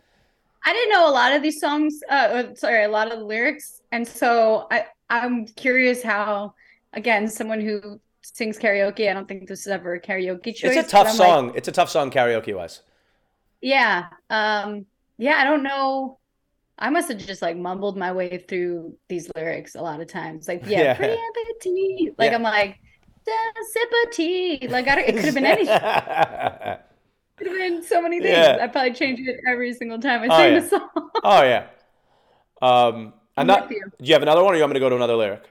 I 0.66 0.72
didn't 0.72 0.92
know 0.92 1.10
a 1.10 1.12
lot 1.12 1.34
of 1.34 1.42
these 1.42 1.60
songs. 1.60 2.00
Uh, 2.10 2.14
uh 2.14 2.56
sorry, 2.56 2.84
a 2.86 2.88
lot 2.88 3.12
of 3.12 3.20
the 3.20 3.26
lyrics, 3.26 3.82
and 3.92 4.08
so 4.08 4.68
I 4.72 4.86
I'm 5.10 5.46
curious 5.46 6.02
how, 6.02 6.54
again, 6.94 7.28
someone 7.28 7.60
who 7.60 8.00
sings 8.22 8.58
karaoke. 8.58 9.10
I 9.10 9.14
don't 9.14 9.28
think 9.28 9.48
this 9.50 9.62
is 9.62 9.68
ever 9.68 9.96
a 9.96 10.00
karaoke 10.00 10.56
choice. 10.56 10.78
It's 10.78 10.88
a 10.88 10.92
tough 10.92 11.12
song. 11.12 11.48
Like, 11.48 11.58
it's 11.58 11.68
a 11.68 11.74
tough 11.74 11.90
song 11.90 12.12
karaoke 12.12 12.56
wise. 12.56 12.82
Yeah. 13.60 14.06
Um. 14.30 14.86
Yeah. 15.18 15.36
I 15.38 15.44
don't 15.44 15.64
know. 15.64 16.20
I 16.80 16.90
must 16.90 17.08
have 17.10 17.20
just 17.20 17.42
like 17.42 17.56
mumbled 17.56 17.98
my 17.98 18.12
way 18.12 18.44
through 18.48 18.98
these 19.08 19.30
lyrics 19.36 19.76
a 19.76 19.82
lot 19.82 20.02
of 20.02 20.08
times. 20.08 20.48
Like, 20.48 20.64
yeah, 20.68 20.80
yeah. 20.80 20.94
pretty 20.96 21.18
petite. 21.60 22.16
Like, 22.18 22.32
yeah. 22.32 22.36
I'm 22.36 22.44
like, 22.44 22.80
sip 23.26 23.92
of 24.06 24.12
tea. 24.12 24.68
Like, 24.70 24.88
I 24.88 25.02
it 25.02 25.16
could 25.16 25.26
have 25.26 25.34
been 25.36 25.46
anything. 25.46 25.74
It 25.74 25.82
could 27.38 27.48
have 27.48 27.58
been 27.58 27.84
so 27.84 28.02
many 28.02 28.20
things. 28.20 28.36
Yeah. 28.36 28.58
I 28.62 28.68
probably 28.68 28.94
change 28.94 29.20
it 29.20 29.40
every 29.48 29.74
single 29.74 30.00
time 30.00 30.24
I 30.24 30.28
oh, 30.28 30.38
sing 30.38 30.54
yeah. 30.54 30.60
the 30.60 30.68
song. 30.68 31.10
oh 31.24 31.44
yeah. 31.44 31.68
Um, 32.62 33.14
I'm 33.38 33.48
not. 33.48 33.70
You. 33.70 33.84
Do 34.00 34.06
you 34.06 34.14
have 34.14 34.24
another 34.24 34.44
one, 34.44 34.54
or 34.54 34.58
you 34.58 34.62
want 34.62 34.72
me 34.72 34.76
to 34.76 34.80
go 34.80 34.90
to 34.90 34.96
another 34.96 35.16
lyric? 35.16 35.44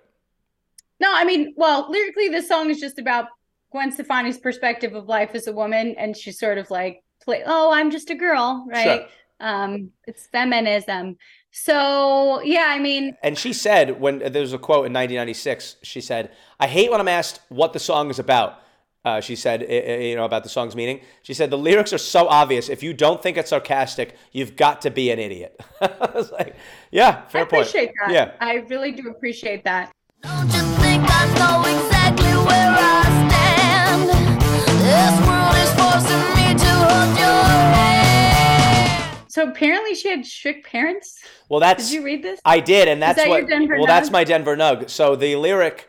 No, 0.99 1.13
I 1.13 1.25
mean, 1.25 1.53
well, 1.57 1.91
lyrically, 1.91 2.29
this 2.29 2.49
song 2.49 2.71
is 2.71 2.79
just 2.79 2.99
about 2.99 3.27
Gwen 3.71 3.91
Stefani's 3.91 4.39
perspective 4.39 4.95
of 4.95 5.09
life 5.09 5.31
as 5.35 5.47
a 5.47 5.53
woman, 5.53 5.95
and 5.99 6.17
she's 6.17 6.39
sort 6.39 6.59
of 6.59 6.71
like, 6.71 7.03
play, 7.23 7.43
"Oh, 7.45 7.73
I'm 7.73 7.91
just 7.91 8.09
a 8.11 8.15
girl," 8.15 8.67
right? 8.71 9.01
Sure 9.01 9.09
um 9.43 9.91
it's 10.07 10.27
feminism 10.29 11.17
so 11.51 12.41
yeah 12.43 12.67
i 12.69 12.79
mean 12.79 13.15
and 13.23 13.37
she 13.37 13.53
said 13.53 14.01
when 14.01 14.19
there 14.21 14.41
was 14.41 14.53
a 14.53 14.59
quote 14.59 14.87
in 14.87 14.93
1996 14.93 15.77
she 15.83 16.01
said 16.01 16.31
i 16.59 16.67
hate 16.67 16.91
when 16.91 17.01
i'm 17.01 17.09
asked 17.09 17.41
what 17.51 17.73
the 17.73 17.79
song 17.79 18.09
is 18.09 18.19
about 18.19 18.59
uh, 19.05 19.21
she 19.21 19.35
said, 19.35 19.63
you 19.63 20.15
know, 20.15 20.25
about 20.25 20.45
the 20.45 20.49
song's 20.49 20.77
meaning. 20.77 21.01
She 21.23 21.35
said, 21.35 21.51
the 21.51 21.59
lyrics 21.59 21.93
are 21.93 21.99
so 21.99 22.29
obvious. 22.29 22.69
If 22.69 22.85
you 22.85 22.95
don't 22.95 23.21
think 23.21 23.37
it's 23.37 23.51
sarcastic, 23.51 24.17
you've 24.31 24.55
got 24.55 24.83
to 24.83 24.91
be 24.91 25.11
an 25.11 25.19
idiot. 25.19 25.61
I 25.81 26.11
was 26.15 26.31
like, 26.31 26.55
yeah, 26.93 27.27
fair 27.27 27.41
I 27.41 27.45
appreciate 27.45 27.87
point. 27.87 27.97
that. 28.07 28.13
Yeah. 28.13 28.35
I 28.41 28.55
really 28.69 28.93
do 28.93 29.11
appreciate 29.11 29.65
that. 29.65 29.91
So 39.43 39.49
apparently 39.49 39.97
she 39.97 40.09
had 40.09 40.25
strict 40.25 40.69
parents. 40.69 41.19
Well, 41.49 41.59
that's. 41.59 41.89
Did 41.89 41.95
you 41.95 42.05
read 42.05 42.23
this? 42.23 42.41
I 42.45 42.61
did, 42.61 42.87
and 42.87 43.03
that's 43.03 43.19
that 43.19 43.29
what. 43.29 43.49
well, 43.49 43.61
nug? 43.61 43.87
that's 43.89 44.09
my 44.09 44.23
Denver 44.23 44.57
Nug. 44.57 44.89
So 44.89 45.17
the 45.17 45.35
lyric. 45.35 45.89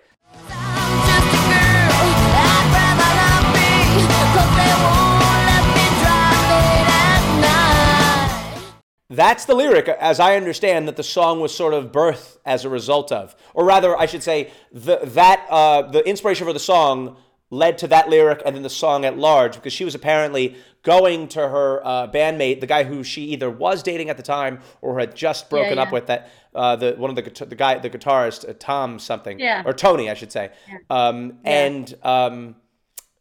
That's 9.09 9.45
the 9.45 9.53
lyric, 9.53 9.87
as 9.87 10.19
I 10.19 10.35
understand, 10.35 10.87
that 10.87 10.95
the 10.95 11.03
song 11.03 11.39
was 11.39 11.53
sort 11.53 11.75
of 11.75 11.91
birthed 11.91 12.37
as 12.47 12.65
a 12.65 12.69
result 12.69 13.11
of, 13.11 13.35
or 13.53 13.63
rather, 13.63 13.95
I 13.95 14.07
should 14.07 14.23
say, 14.23 14.49
the, 14.71 14.97
that 15.03 15.45
uh, 15.51 15.83
the 15.83 15.99
inspiration 16.09 16.47
for 16.47 16.53
the 16.53 16.59
song 16.59 17.17
led 17.53 17.77
to 17.77 17.87
that 17.87 18.09
lyric 18.09 18.41
and 18.45 18.55
then 18.55 18.63
the 18.63 18.69
song 18.69 19.05
at 19.05 19.17
large 19.17 19.53
because 19.53 19.71
she 19.71 19.85
was 19.85 19.93
apparently 19.93 20.55
going 20.81 21.27
to 21.29 21.39
her 21.39 21.85
uh, 21.85 22.07
bandmate, 22.07 22.59
the 22.59 22.67
guy 22.67 22.83
who 22.83 23.03
she 23.03 23.25
either 23.25 23.49
was 23.49 23.83
dating 23.83 24.09
at 24.09 24.17
the 24.17 24.23
time 24.23 24.59
or 24.81 24.99
had 24.99 25.15
just 25.15 25.49
broken 25.49 25.69
yeah, 25.69 25.75
yeah. 25.75 25.81
up 25.83 25.91
with. 25.91 26.07
That 26.07 26.29
uh, 26.55 26.75
the 26.75 26.95
one 26.97 27.09
of 27.09 27.15
the 27.15 27.45
the 27.45 27.55
guy 27.55 27.77
the 27.77 27.89
guitarist 27.89 28.49
uh, 28.49 28.53
Tom 28.59 28.99
something 28.99 29.39
yeah. 29.39 29.63
or 29.65 29.73
Tony 29.73 30.09
I 30.09 30.15
should 30.15 30.31
say. 30.31 30.51
Um, 30.89 31.39
and 31.45 31.93
um, 32.03 32.55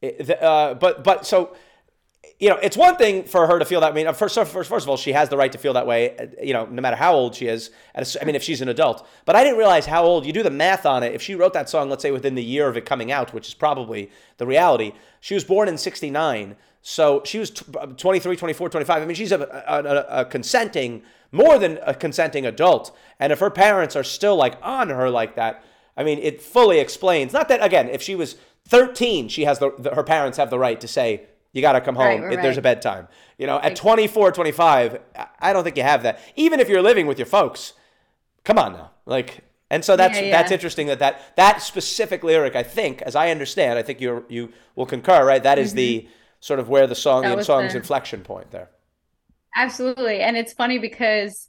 it, 0.00 0.26
the, 0.26 0.42
uh, 0.42 0.74
but 0.74 1.04
but 1.04 1.26
so 1.26 1.54
you 2.42 2.49
know, 2.49 2.56
it's 2.56 2.76
one 2.76 2.96
thing 2.96 3.22
for 3.22 3.46
her 3.46 3.61
to 3.61 3.64
feel 3.64 3.80
that. 3.82 3.92
I 3.92 3.94
mean, 3.94 4.12
first, 4.14 4.34
first, 4.34 4.68
first 4.68 4.84
of 4.84 4.88
all, 4.88 4.96
she 4.96 5.12
has 5.12 5.28
the 5.28 5.37
right 5.37 5.52
to 5.52 5.58
feel 5.58 5.75
that 5.75 5.87
way. 5.87 6.16
Uh, 6.16 6.26
you 6.42 6.52
know, 6.52 6.66
no 6.66 6.82
matter 6.82 6.96
how 6.96 7.14
old 7.14 7.37
she 7.37 7.46
is. 7.46 7.70
I 7.94 8.25
mean, 8.25 8.34
if 8.34 8.42
she's 8.42 8.61
an 8.61 8.68
adult. 8.68 9.06
But 9.25 9.37
I 9.37 9.44
didn't 9.44 9.58
realize 9.58 9.87
how 9.87 10.02
old. 10.02 10.26
You 10.26 10.32
do 10.32 10.42
the 10.42 10.50
math 10.50 10.84
on 10.84 11.04
it. 11.04 11.14
If 11.14 11.22
she 11.22 11.37
wrote 11.37 11.52
that 11.52 11.70
song, 11.70 11.88
let's 11.88 12.02
say 12.02 12.11
within 12.11 12.34
the 12.34 12.42
year 12.42 12.66
of 12.66 12.76
it 12.76 12.84
coming 12.84 13.12
out, 13.12 13.32
which 13.32 13.46
is 13.46 13.54
probably 13.54 14.11
the 14.38 14.46
reality, 14.46 14.90
she 15.20 15.34
was 15.34 15.44
born 15.44 15.68
in 15.68 15.78
'69. 15.78 16.56
So 16.84 17.22
she 17.25 17.38
was 17.38 17.50
23, 17.50 18.37
24, 18.37 18.68
25. 18.68 19.02
I 19.02 19.06
mean, 19.06 19.14
she's 19.14 19.30
a, 19.30 19.40
a, 19.68 20.22
a, 20.22 20.25
consenting, 20.25 21.04
more 21.30 21.61
than 21.61 21.78
a 21.87 21.94
consenting 21.94 22.44
adult. 22.44 22.92
And 23.20 23.32
if 23.32 23.38
her 23.38 23.50
parents 23.50 23.94
are 23.94 24.02
still 24.02 24.34
like 24.34 24.58
on 24.61 24.88
her 24.88 25.08
like 25.08 25.37
that, 25.37 25.62
I 25.96 26.02
mean, 26.02 26.18
it 26.18 26.42
fully 26.42 26.80
explains. 26.80 27.32
Not 27.32 27.46
that 27.50 27.62
again, 27.62 27.88
if 27.88 28.02
she 28.02 28.16
was 28.16 28.34
13, 28.66 29.28
she 29.28 29.44
has 29.44 29.61
the, 29.61 29.72
the 29.78 29.94
her 29.94 30.02
parents 30.02 30.38
have 30.38 30.50
the 30.50 30.58
right 30.58 30.80
to 30.80 30.88
say 30.88 31.28
you 31.52 31.61
got 31.62 31.73
to 31.73 31.80
come 31.80 31.94
home. 31.94 32.23
Right, 32.23 32.37
right. 32.37 32.42
There's 32.42 32.59
a 32.59 32.62
bedtime. 32.62 33.09
You 33.38 33.47
know, 33.47 33.59
at 33.59 33.76
24, 33.76 34.32
25, 34.32 35.00
I 35.40 35.52
don't 35.52 35.64
think 35.64 35.76
you 35.76 35.82
have 35.82 36.02
that. 36.04 36.21
Even 36.37 36.61
if 36.61 36.68
you're 36.68 36.82
living 36.82 37.06
with 37.06 37.18
your 37.18 37.26
folks, 37.26 37.75
come 38.44 38.59
on 38.59 38.73
now. 38.73 38.90
Like, 39.04 39.44
and 39.71 39.85
so 39.85 39.97
that's 39.97 40.18
yeah, 40.18 40.26
yeah. 40.26 40.30
that's 40.30 40.52
interesting 40.52 40.87
that, 40.88 40.99
that 40.99 41.35
that 41.37 41.62
specific 41.62 42.23
lyric, 42.23 42.54
I 42.54 42.62
think, 42.62 43.02
as 43.02 43.16
I 43.16 43.30
understand, 43.30 43.78
I 43.78 43.82
think 43.82 44.00
you 44.00 44.25
you 44.28 44.52
will 44.76 44.87
concur, 44.87 45.25
right? 45.25 45.42
That 45.42 45.59
is 45.59 45.71
mm-hmm. 45.71 45.76
the 45.76 46.09
sort 46.40 46.61
of 46.61 46.68
where 46.68 46.87
the 46.87 46.94
song 46.94 47.23
That 47.23 47.37
the 47.37 47.44
song's 47.44 47.73
the- 47.73 47.78
inflection 47.78 48.23
point 48.23 48.50
there. 48.50 48.68
Absolutely. 49.54 50.21
And 50.21 50.37
it's 50.37 50.52
funny 50.52 50.78
because 50.78 51.49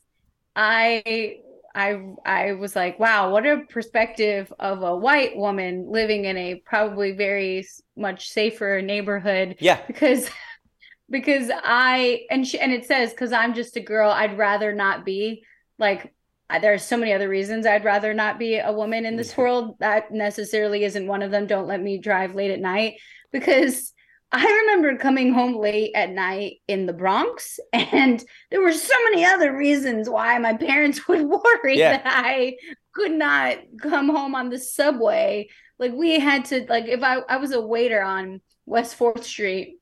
I 0.55 1.38
I 1.75 1.99
I 2.25 2.51
was 2.53 2.75
like, 2.75 2.99
wow, 2.99 3.31
what 3.31 3.45
a 3.45 3.61
perspective 3.69 4.51
of 4.59 4.83
a 4.83 4.95
white 4.95 5.35
woman 5.35 5.87
living 5.89 6.25
in 6.25 6.37
a 6.37 6.55
probably 6.65 7.13
very 7.13 7.65
much 7.97 8.29
safer 8.29 8.81
neighborhood 8.81 9.55
Yeah. 9.59 9.79
because 9.87 10.29
because 11.09 11.49
I 11.51 12.21
and 12.29 12.45
she 12.47 12.59
and 12.59 12.71
it 12.71 12.85
says 12.85 13.11
because 13.11 13.31
I'm 13.33 13.53
just 13.53 13.75
a 13.75 13.81
girl, 13.81 14.11
I'd 14.11 14.37
rather 14.37 14.73
not 14.73 15.05
be 15.05 15.43
like 15.79 16.13
I- 16.49 16.59
there's 16.59 16.83
so 16.83 16.97
many 16.97 17.13
other 17.13 17.29
reasons 17.29 17.65
I'd 17.65 17.85
rather 17.85 18.13
not 18.13 18.37
be 18.37 18.57
a 18.57 18.71
woman 18.71 19.05
in 19.05 19.15
this 19.15 19.35
world. 19.37 19.77
That 19.79 20.11
necessarily 20.11 20.83
isn't 20.83 21.07
one 21.07 21.23
of 21.23 21.31
them. 21.31 21.47
Don't 21.47 21.67
let 21.67 21.81
me 21.81 21.97
drive 21.97 22.35
late 22.35 22.51
at 22.51 22.59
night 22.59 22.95
because 23.31 23.92
I 24.35 24.45
remember 24.65 24.97
coming 24.97 25.31
home 25.31 25.55
late 25.55 25.91
at 25.93 26.09
night 26.09 26.57
in 26.67 26.87
the 26.87 26.93
Bronx, 26.93 27.59
and 27.71 28.23
there 28.49 28.61
were 28.61 28.73
so 28.73 28.93
many 29.05 29.23
other 29.23 29.55
reasons 29.55 30.09
why 30.09 30.37
my 30.39 30.53
parents 30.53 31.07
would 31.07 31.23
worry 31.23 31.77
Yeah. 31.77 31.97
that 31.97 32.03
I 32.05 32.55
could 32.93 33.11
not 33.11 33.57
come 33.81 34.09
home 34.09 34.33
on 34.35 34.49
the 34.49 34.57
subway. 34.59 35.49
Like 35.79 35.93
we 35.93 36.19
had 36.19 36.45
to 36.45 36.65
like 36.67 36.85
if 36.85 37.03
I 37.03 37.17
I 37.29 37.37
was 37.37 37.51
a 37.51 37.61
waiter 37.61 38.01
on 38.01 38.41
West 38.65 38.97
4th 38.97 39.23
Street 39.23 39.77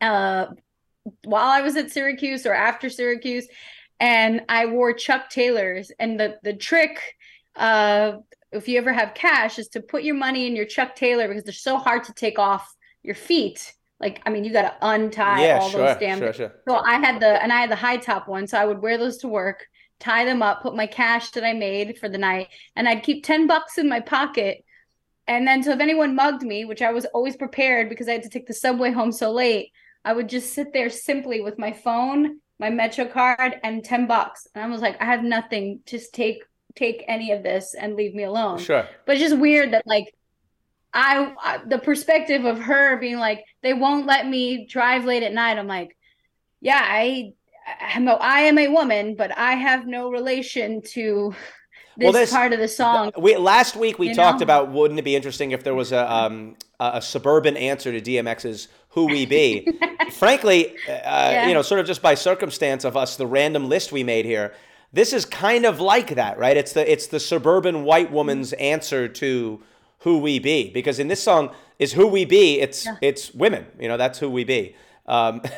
uh 0.00 0.46
while 1.24 1.48
I 1.48 1.62
was 1.62 1.76
at 1.76 1.90
Syracuse 1.90 2.44
or 2.46 2.54
after 2.54 2.88
Syracuse 2.90 3.46
and 3.98 4.42
I 4.48 4.66
wore 4.66 4.92
Chuck 4.92 5.30
Taylors 5.30 5.90
and 5.98 6.18
the 6.20 6.38
the 6.42 6.52
trick 6.54 7.00
uh 7.56 8.12
if 8.52 8.68
you 8.68 8.78
ever 8.78 8.92
have 8.92 9.14
cash 9.14 9.58
is 9.58 9.68
to 9.68 9.80
put 9.80 10.02
your 10.02 10.14
money 10.16 10.46
in 10.46 10.54
your 10.56 10.66
Chuck 10.66 10.94
Taylor 10.94 11.26
because 11.28 11.44
they're 11.44 11.52
so 11.54 11.78
hard 11.78 12.04
to 12.04 12.12
take 12.12 12.38
off 12.38 12.74
your 13.02 13.14
feet. 13.14 13.74
Like 14.00 14.20
I 14.26 14.30
mean 14.30 14.44
you 14.44 14.52
got 14.52 14.62
to 14.62 14.74
untie 14.82 15.44
yeah, 15.46 15.58
all 15.60 15.68
sure, 15.70 15.86
those 15.86 15.96
damn 15.98 16.18
sure, 16.18 16.32
sure. 16.32 16.52
so 16.66 16.74
I 16.76 16.94
had 16.94 17.20
the 17.20 17.40
and 17.42 17.52
I 17.52 17.60
had 17.60 17.70
the 17.70 17.76
high 17.76 17.98
top 17.98 18.26
one, 18.28 18.46
so 18.46 18.58
I 18.58 18.64
would 18.64 18.82
wear 18.82 18.98
those 18.98 19.18
to 19.18 19.28
work, 19.28 19.66
tie 20.00 20.24
them 20.24 20.42
up, 20.42 20.62
put 20.62 20.74
my 20.74 20.86
cash 20.86 21.30
that 21.30 21.44
I 21.44 21.52
made 21.52 21.98
for 21.98 22.08
the 22.08 22.18
night, 22.18 22.48
and 22.74 22.88
I'd 22.88 23.04
keep 23.04 23.24
10 23.24 23.46
bucks 23.46 23.78
in 23.78 23.88
my 23.88 24.00
pocket. 24.00 24.64
And 25.28 25.46
then 25.46 25.62
so 25.62 25.70
if 25.70 25.78
anyone 25.78 26.16
mugged 26.16 26.42
me, 26.42 26.64
which 26.64 26.82
I 26.82 26.90
was 26.92 27.04
always 27.06 27.36
prepared 27.36 27.88
because 27.88 28.08
I 28.08 28.12
had 28.12 28.24
to 28.24 28.28
take 28.28 28.48
the 28.48 28.54
subway 28.54 28.90
home 28.90 29.12
so 29.12 29.30
late, 29.30 29.70
I 30.04 30.12
would 30.12 30.28
just 30.28 30.52
sit 30.52 30.72
there 30.72 30.90
simply 30.90 31.40
with 31.40 31.58
my 31.60 31.72
phone, 31.72 32.40
my 32.58 32.70
Metro 32.70 33.04
card, 33.06 33.60
and 33.62 33.84
10 33.84 34.08
bucks. 34.08 34.48
And 34.54 34.64
I 34.64 34.66
was 34.66 34.80
like, 34.80 35.00
I 35.00 35.04
have 35.04 35.22
nothing. 35.22 35.78
Just 35.86 36.12
take 36.12 36.42
take 36.74 37.04
any 37.06 37.32
of 37.32 37.42
this 37.42 37.74
and 37.74 37.96
leave 37.96 38.14
me 38.14 38.22
alone 38.24 38.58
Sure. 38.58 38.88
but 39.04 39.14
it's 39.16 39.22
just 39.22 39.36
weird 39.38 39.72
that 39.74 39.86
like 39.86 40.14
I, 40.94 41.34
I 41.42 41.58
the 41.66 41.78
perspective 41.78 42.44
of 42.44 42.58
her 42.60 42.96
being 42.98 43.18
like 43.18 43.44
they 43.62 43.72
won't 43.74 44.06
let 44.06 44.26
me 44.26 44.66
drive 44.66 45.04
late 45.04 45.22
at 45.22 45.32
night 45.32 45.58
i'm 45.58 45.66
like 45.66 45.96
yeah 46.60 46.80
i 46.82 47.32
i'm 47.80 48.08
a, 48.08 48.12
i 48.14 48.40
am 48.40 48.58
a 48.58 48.68
woman 48.68 49.14
but 49.16 49.36
i 49.38 49.52
have 49.52 49.86
no 49.86 50.10
relation 50.10 50.82
to 50.82 51.34
this 51.96 52.04
Well, 52.04 52.12
this- 52.12 52.30
part 52.30 52.52
of 52.52 52.58
the 52.58 52.68
song 52.68 53.12
We 53.18 53.36
last 53.36 53.76
week 53.76 53.98
we 53.98 54.08
You 54.08 54.14
talked 54.14 54.40
know? 54.40 54.44
about 54.44 54.70
wouldn't 54.72 54.98
it 54.98 55.02
be 55.02 55.14
interesting 55.16 55.50
if 55.52 55.62
there 55.62 55.74
was 55.74 55.92
a 55.92 56.10
um, 56.10 56.56
a 56.80 56.92
a 56.94 57.02
suburban 57.02 57.54
answer 57.56 57.92
to 57.92 58.00
DMX's 58.00 58.68
"Who 58.90 59.06
We 59.06 59.26
Be." 59.26 59.68
Frankly, 60.12 60.74
uh, 60.88 61.44
you 61.46 61.52
know, 61.54 61.60
sort 61.62 61.80
of 61.80 61.86
just 61.86 62.00
by 62.00 62.14
circumstance 62.14 62.84
of 62.84 62.96
us, 62.96 63.16
the 63.16 63.26
random 63.26 63.68
list 63.68 63.92
we 63.92 64.02
made 64.04 64.24
here, 64.24 64.54
this 64.94 65.12
is 65.12 65.26
kind 65.26 65.66
of 65.66 65.80
like 65.80 66.14
that, 66.14 66.38
right? 66.38 66.56
It's 66.56 66.72
the 66.72 66.90
it's 66.90 67.08
the 67.08 67.20
suburban 67.20 67.84
white 67.84 68.10
woman's 68.10 68.54
answer 68.54 69.06
to 69.08 69.62
"Who 70.02 70.18
We 70.18 70.38
Be," 70.38 70.70
because 70.70 70.98
in 70.98 71.08
this 71.08 71.22
song 71.22 71.54
is 71.78 71.92
"Who 71.92 72.06
We 72.06 72.24
Be." 72.24 72.60
It's 72.60 72.86
it's 73.00 73.32
women, 73.34 73.66
you 73.78 73.88
know, 73.88 73.96
that's 73.96 74.18
who 74.18 74.30
we 74.30 74.44
be. 74.44 74.76
Um, 75.06 75.42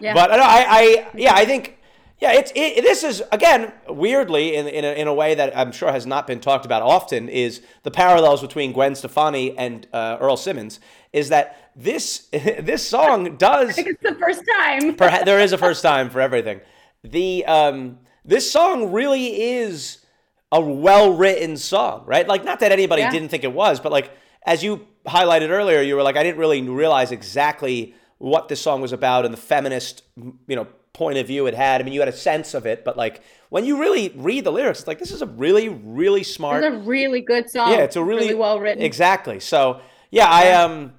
Yeah. 0.00 0.14
But 0.14 0.30
I, 0.32 0.36
I, 0.38 0.66
I 0.68 1.06
yeah, 1.14 1.34
I 1.34 1.44
think. 1.44 1.76
Yeah, 2.20 2.32
it's 2.32 2.52
it, 2.54 2.82
this 2.82 3.02
is 3.02 3.22
again 3.32 3.72
weirdly 3.88 4.54
in 4.54 4.66
in 4.68 4.84
a, 4.84 4.92
in 4.92 5.08
a 5.08 5.14
way 5.14 5.34
that 5.34 5.56
I'm 5.56 5.72
sure 5.72 5.90
has 5.90 6.04
not 6.06 6.26
been 6.26 6.38
talked 6.38 6.66
about 6.66 6.82
often 6.82 7.30
is 7.30 7.62
the 7.82 7.90
parallels 7.90 8.42
between 8.42 8.72
Gwen 8.72 8.94
Stefani 8.94 9.56
and 9.56 9.86
uh, 9.90 10.18
Earl 10.20 10.36
Simmons 10.36 10.80
is 11.14 11.30
that 11.30 11.70
this 11.74 12.28
this 12.32 12.86
song 12.86 13.36
does 13.38 13.78
it's 13.78 14.02
the 14.02 14.14
first 14.16 14.42
time 14.58 14.96
perhaps 14.96 15.24
there 15.24 15.40
is 15.40 15.54
a 15.54 15.58
first 15.58 15.82
time 15.82 16.10
for 16.10 16.20
everything. 16.20 16.60
The 17.02 17.46
um 17.46 17.98
this 18.22 18.52
song 18.52 18.92
really 18.92 19.40
is 19.40 20.04
a 20.52 20.60
well 20.60 21.12
written 21.14 21.56
song, 21.56 22.02
right? 22.06 22.26
Like 22.26 22.44
not 22.44 22.60
that 22.60 22.72
anybody 22.72 23.02
Yeah. 23.02 23.10
didn't 23.10 23.28
think 23.28 23.44
it 23.44 23.52
was, 23.52 23.80
but 23.80 23.92
like 23.92 24.10
as 24.44 24.62
you 24.64 24.86
highlighted 25.06 25.50
earlier, 25.50 25.80
you 25.80 25.96
were 25.96 26.02
like 26.02 26.16
I 26.16 26.22
didn't 26.22 26.38
really 26.38 26.60
realize 26.62 27.12
exactly 27.12 27.94
what 28.18 28.48
this 28.48 28.60
song 28.60 28.80
was 28.80 28.92
about 28.92 29.24
and 29.24 29.32
the 29.32 29.38
feminist 29.38 30.02
you 30.16 30.56
know 30.56 30.66
point 30.92 31.16
of 31.18 31.26
view 31.26 31.46
it 31.46 31.54
had. 31.54 31.80
I 31.80 31.84
mean, 31.84 31.94
you 31.94 32.00
had 32.00 32.08
a 32.08 32.12
sense 32.12 32.52
of 32.52 32.66
it, 32.66 32.84
but 32.84 32.96
like 32.96 33.22
when 33.48 33.64
you 33.64 33.80
really 33.80 34.12
read 34.16 34.44
the 34.44 34.50
lyrics, 34.52 34.80
it's 34.80 34.88
like 34.88 34.98
this 34.98 35.12
is 35.12 35.22
a 35.22 35.26
really 35.26 35.68
really 35.68 36.22
smart 36.22 36.64
it's 36.64 36.74
a 36.74 36.78
really 36.78 37.20
good 37.20 37.48
song 37.48 37.70
yeah, 37.70 37.78
it's 37.78 37.96
a 37.96 38.04
really, 38.04 38.34
well 38.34 38.60
written 38.60 38.82
Exactly. 38.82 39.40
So 39.40 39.80
yeah, 40.10 40.26
I 40.28 40.50
um, 40.52 40.92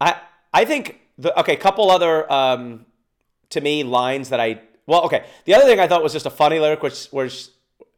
I 0.00 0.20
I 0.52 0.64
think 0.64 1.00
the 1.18 1.38
okay, 1.40 1.56
couple 1.56 1.90
other 1.90 2.30
um, 2.30 2.86
to 3.50 3.60
me 3.60 3.82
lines 3.82 4.28
that 4.28 4.40
I 4.40 4.60
well, 4.86 5.04
okay. 5.04 5.24
The 5.44 5.54
other 5.54 5.64
thing 5.64 5.78
I 5.78 5.86
thought 5.86 6.02
was 6.02 6.12
just 6.12 6.26
a 6.26 6.30
funny 6.30 6.58
lyric, 6.58 6.82
which 6.82 7.08
was 7.12 7.50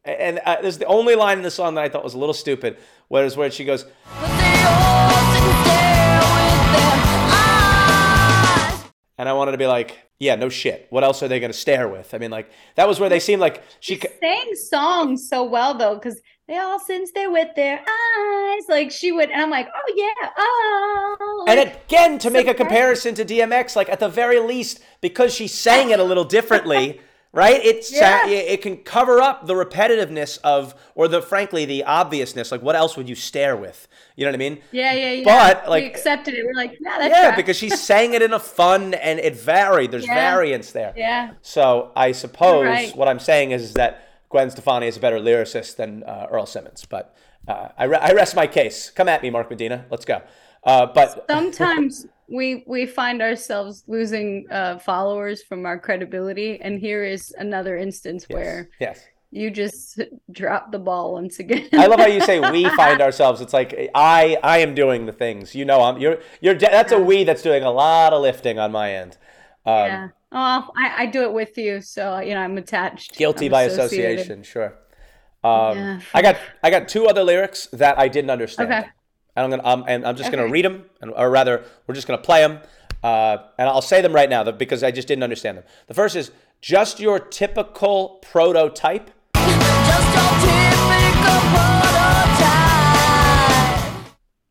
and 0.05 0.39
uh, 0.45 0.57
this 0.61 0.75
is 0.75 0.79
the 0.79 0.85
only 0.85 1.15
line 1.15 1.37
in 1.37 1.43
the 1.43 1.51
song 1.51 1.75
that 1.75 1.83
I 1.83 1.89
thought 1.89 2.03
was 2.03 2.13
a 2.13 2.17
little 2.17 2.33
stupid, 2.33 2.77
was 3.09 3.37
where 3.37 3.49
she 3.51 3.63
goes, 3.65 3.83
But 3.83 4.27
they 4.27 4.43
and 4.43 5.65
stare 5.65 6.19
with 6.19 6.73
their 6.73 7.23
eyes. 7.33 8.91
and 9.17 9.29
I 9.29 9.33
wanted 9.33 9.51
to 9.53 9.57
be 9.57 9.67
like, 9.67 9.97
yeah, 10.19 10.35
no 10.35 10.49
shit. 10.49 10.87
What 10.89 11.03
else 11.03 11.21
are 11.23 11.27
they 11.27 11.39
going 11.39 11.51
to 11.51 11.57
stare 11.57 11.87
with? 11.87 12.13
I 12.13 12.17
mean, 12.17 12.31
like 12.31 12.49
that 12.75 12.87
was 12.87 12.99
where 12.99 13.09
they 13.09 13.19
seemed 13.19 13.41
like 13.41 13.63
she. 13.79 13.95
she 13.95 14.01
c- 14.01 14.07
sang 14.21 14.55
songs 14.69 15.27
so 15.29 15.43
well 15.43 15.73
though 15.73 15.95
because 15.95 16.19
they 16.47 16.57
all 16.57 16.79
since 16.79 17.11
they're 17.13 17.31
with 17.31 17.49
their 17.55 17.79
eyes 17.79 18.63
like 18.69 18.91
she 18.91 19.11
would 19.13 19.31
and 19.31 19.41
i'm 19.41 19.49
like 19.49 19.67
oh 19.73 19.93
yeah 19.95 20.29
oh 20.37 21.45
And 21.47 21.59
again, 21.59 22.19
to 22.19 22.29
make 22.29 22.47
a 22.47 22.53
comparison 22.53 23.15
to 23.15 23.25
DMX, 23.25 23.75
like 23.75 23.89
at 23.89 23.99
the 23.99 24.09
very 24.09 24.39
least, 24.39 24.79
because 25.01 25.33
she 25.33 25.47
sang 25.47 25.89
it 25.91 25.99
a 25.99 26.03
little 26.03 26.23
differently, 26.25 26.99
right? 27.33 27.65
It 27.65 27.91
Yeah. 27.91 28.27
it 28.27 28.61
can 28.61 28.77
cover 28.77 29.19
up 29.19 29.47
the 29.47 29.55
repetitiveness 29.55 30.39
of, 30.43 30.75
or 30.95 31.07
the 31.07 31.21
frankly 31.21 31.65
the 31.65 31.83
obviousness. 31.83 32.51
Like, 32.51 32.61
what 32.61 32.75
else 32.75 32.95
would 32.95 33.09
you 33.09 33.15
stare 33.15 33.57
with? 33.57 33.87
You 34.15 34.25
know 34.25 34.29
what 34.31 34.35
I 34.35 34.37
mean? 34.37 34.59
Yeah, 34.71 34.93
yeah, 34.93 35.11
yeah. 35.11 35.23
But, 35.25 35.67
like- 35.69 35.83
we 35.83 35.89
accepted 35.89 36.35
it. 36.35 36.45
We're 36.45 36.53
like, 36.53 36.77
yeah, 36.79 36.99
that's 36.99 37.11
yeah, 37.11 37.35
because 37.35 37.57
she 37.57 37.69
sang 37.69 38.13
it 38.13 38.21
in 38.21 38.31
a 38.31 38.39
fun 38.39 38.93
and 38.93 39.19
it 39.19 39.35
varied. 39.35 39.91
There's 39.91 40.05
Yeah. 40.05 40.31
variance 40.31 40.71
there. 40.71 40.93
yeah, 40.95 41.31
So 41.41 41.91
I 41.95 42.11
suppose 42.11 42.65
right. 42.65 42.95
what 42.95 43.07
I'm 43.07 43.19
saying 43.19 43.51
is, 43.51 43.73
that 43.73 44.07
Gwen 44.29 44.49
Stefani 44.51 44.87
is 44.87 44.97
a 44.97 44.99
better 44.99 45.19
lyricist 45.19 45.75
than 45.75 46.03
uh, 46.03 46.27
Earl 46.31 46.45
Simmons. 46.45 46.85
But 46.85 47.15
uh, 47.47 47.69
I, 47.77 47.83
re- 47.85 47.97
I 47.97 48.11
rest 48.13 48.35
my 48.35 48.47
case. 48.47 48.89
Come 48.91 49.09
at 49.09 49.21
me, 49.23 49.29
Mark 49.31 49.49
Medina. 49.49 49.85
Let's 49.89 50.05
go. 50.05 50.21
Uh, 50.63 50.85
but 50.87 51.25
sometimes 51.29 52.05
we 52.33 52.63
we 52.65 52.85
find 52.87 53.21
ourselves 53.21 53.83
losing 53.87 54.47
uh, 54.51 54.79
followers 54.79 55.43
from 55.43 55.65
our 55.65 55.79
credibility, 55.79 56.59
and 56.59 56.79
here 56.79 57.03
is 57.03 57.33
another 57.37 57.77
instance 57.77 58.25
where 58.27 58.69
yes. 58.79 59.05
you 59.29 59.51
just 59.51 60.01
dropped 60.31 60.71
the 60.71 60.79
ball 60.79 61.13
once 61.13 61.37
again. 61.39 61.69
I 61.73 61.85
love 61.85 61.99
how 61.99 62.07
you 62.07 62.21
say 62.21 62.39
we 62.39 62.67
find 62.75 63.01
ourselves. 63.01 63.39
It's 63.39 63.53
like 63.53 63.91
I 63.93 64.37
I 64.43 64.57
am 64.57 64.73
doing 64.73 65.05
the 65.05 65.13
things. 65.13 65.53
You 65.53 65.63
know, 65.63 65.83
I'm 65.83 65.99
you're 65.99 66.19
you're 66.41 66.55
that's 66.55 66.91
a 66.91 66.99
we 66.99 67.23
that's 67.23 67.43
doing 67.43 67.63
a 67.63 67.71
lot 67.71 68.13
of 68.13 68.23
lifting 68.23 68.57
on 68.57 68.71
my 68.71 68.93
end. 68.93 69.17
Um, 69.65 69.85
yeah. 69.85 70.07
Oh, 70.31 70.67
I, 70.75 71.03
I 71.03 71.05
do 71.05 71.21
it 71.21 71.33
with 71.33 71.55
you, 71.59 71.81
so 71.81 72.19
you 72.19 72.33
know 72.33 72.41
I'm 72.41 72.57
attached. 72.57 73.15
Guilty 73.15 73.45
I'm 73.45 73.51
by 73.51 73.63
associated. 73.63 74.21
association, 74.21 74.43
sure. 74.43 74.73
Um, 75.43 75.77
Yeah. 75.77 75.99
I 76.15 76.21
got 76.23 76.37
I 76.63 76.71
got 76.71 76.87
two 76.87 77.05
other 77.05 77.23
lyrics 77.23 77.67
that 77.73 77.99
I 77.99 78.07
didn't 78.07 78.31
understand. 78.31 78.73
Okay. 78.73 78.89
And 79.35 79.43
I'm 79.43 79.49
gonna 79.49 79.67
um, 79.67 79.83
and 79.87 80.05
I'm 80.05 80.15
just 80.15 80.29
gonna 80.31 80.47
read 80.47 80.63
them, 80.65 80.85
and, 81.01 81.11
or 81.15 81.29
rather, 81.31 81.63
we're 81.87 81.95
just 81.95 82.05
gonna 82.07 82.21
play 82.21 82.41
them, 82.41 82.59
uh, 83.03 83.37
and 83.57 83.67
I'll 83.67 83.81
say 83.81 83.99
them 84.01 84.13
right 84.13 84.29
now 84.29 84.43
that- 84.43 84.59
because 84.59 84.83
I 84.83 84.91
just 84.91 85.07
didn't 85.07 85.23
understand 85.23 85.57
them. 85.57 85.63
The 85.87 85.95
first 85.95 86.15
is 86.15 86.29
just 86.61 86.99
your 86.99 87.17
typical 87.19 88.19
prototype. 88.21 89.09
Just 89.35 90.15
your 90.15 90.31
typical 90.39 91.39
prototype. 91.53 92.39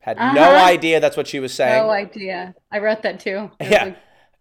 Had 0.00 0.16
no 0.18 0.42
Uh-huh. 0.42 0.64
idea 0.66 0.98
that's 0.98 1.16
what 1.16 1.28
she 1.28 1.38
was 1.38 1.54
saying. 1.54 1.80
No 1.86 1.90
idea. 1.90 2.52
I 2.72 2.80
wrote 2.80 3.02
that 3.02 3.20
too. 3.20 3.52
I 3.60 3.64
Yeah. 3.64 3.84
like, 3.84 3.96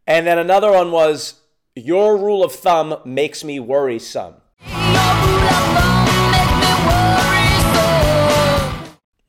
And 0.08 0.26
then 0.26 0.40
another 0.40 0.72
one 0.72 0.92
was 0.92 1.36
your 1.76 2.18
rule 2.18 2.44
of 2.44 2.52
thumb 2.52 2.96
makes 3.06 3.44
me 3.44 3.60
worrisome. 3.60 4.38
Your 4.66 6.01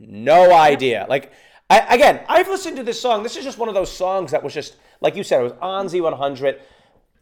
No 0.09 0.53
idea. 0.53 1.07
Like 1.09 1.33
I, 1.71 1.95
again, 1.95 2.21
I've 2.29 2.49
listened 2.49 2.77
to 2.77 2.83
this 2.83 3.01
song. 3.01 3.23
This 3.23 3.37
is 3.37 3.45
just 3.45 3.59
one 3.59 3.69
of 3.69 3.75
those 3.75 3.91
songs 3.91 4.33
that 4.33 4.43
was 4.43 4.53
just 4.53 4.77
like 5.01 5.17
you 5.17 5.23
said. 5.25 5.41
It 5.41 5.45
was 5.45 5.53
on 5.61 5.87
Z100. 5.87 6.59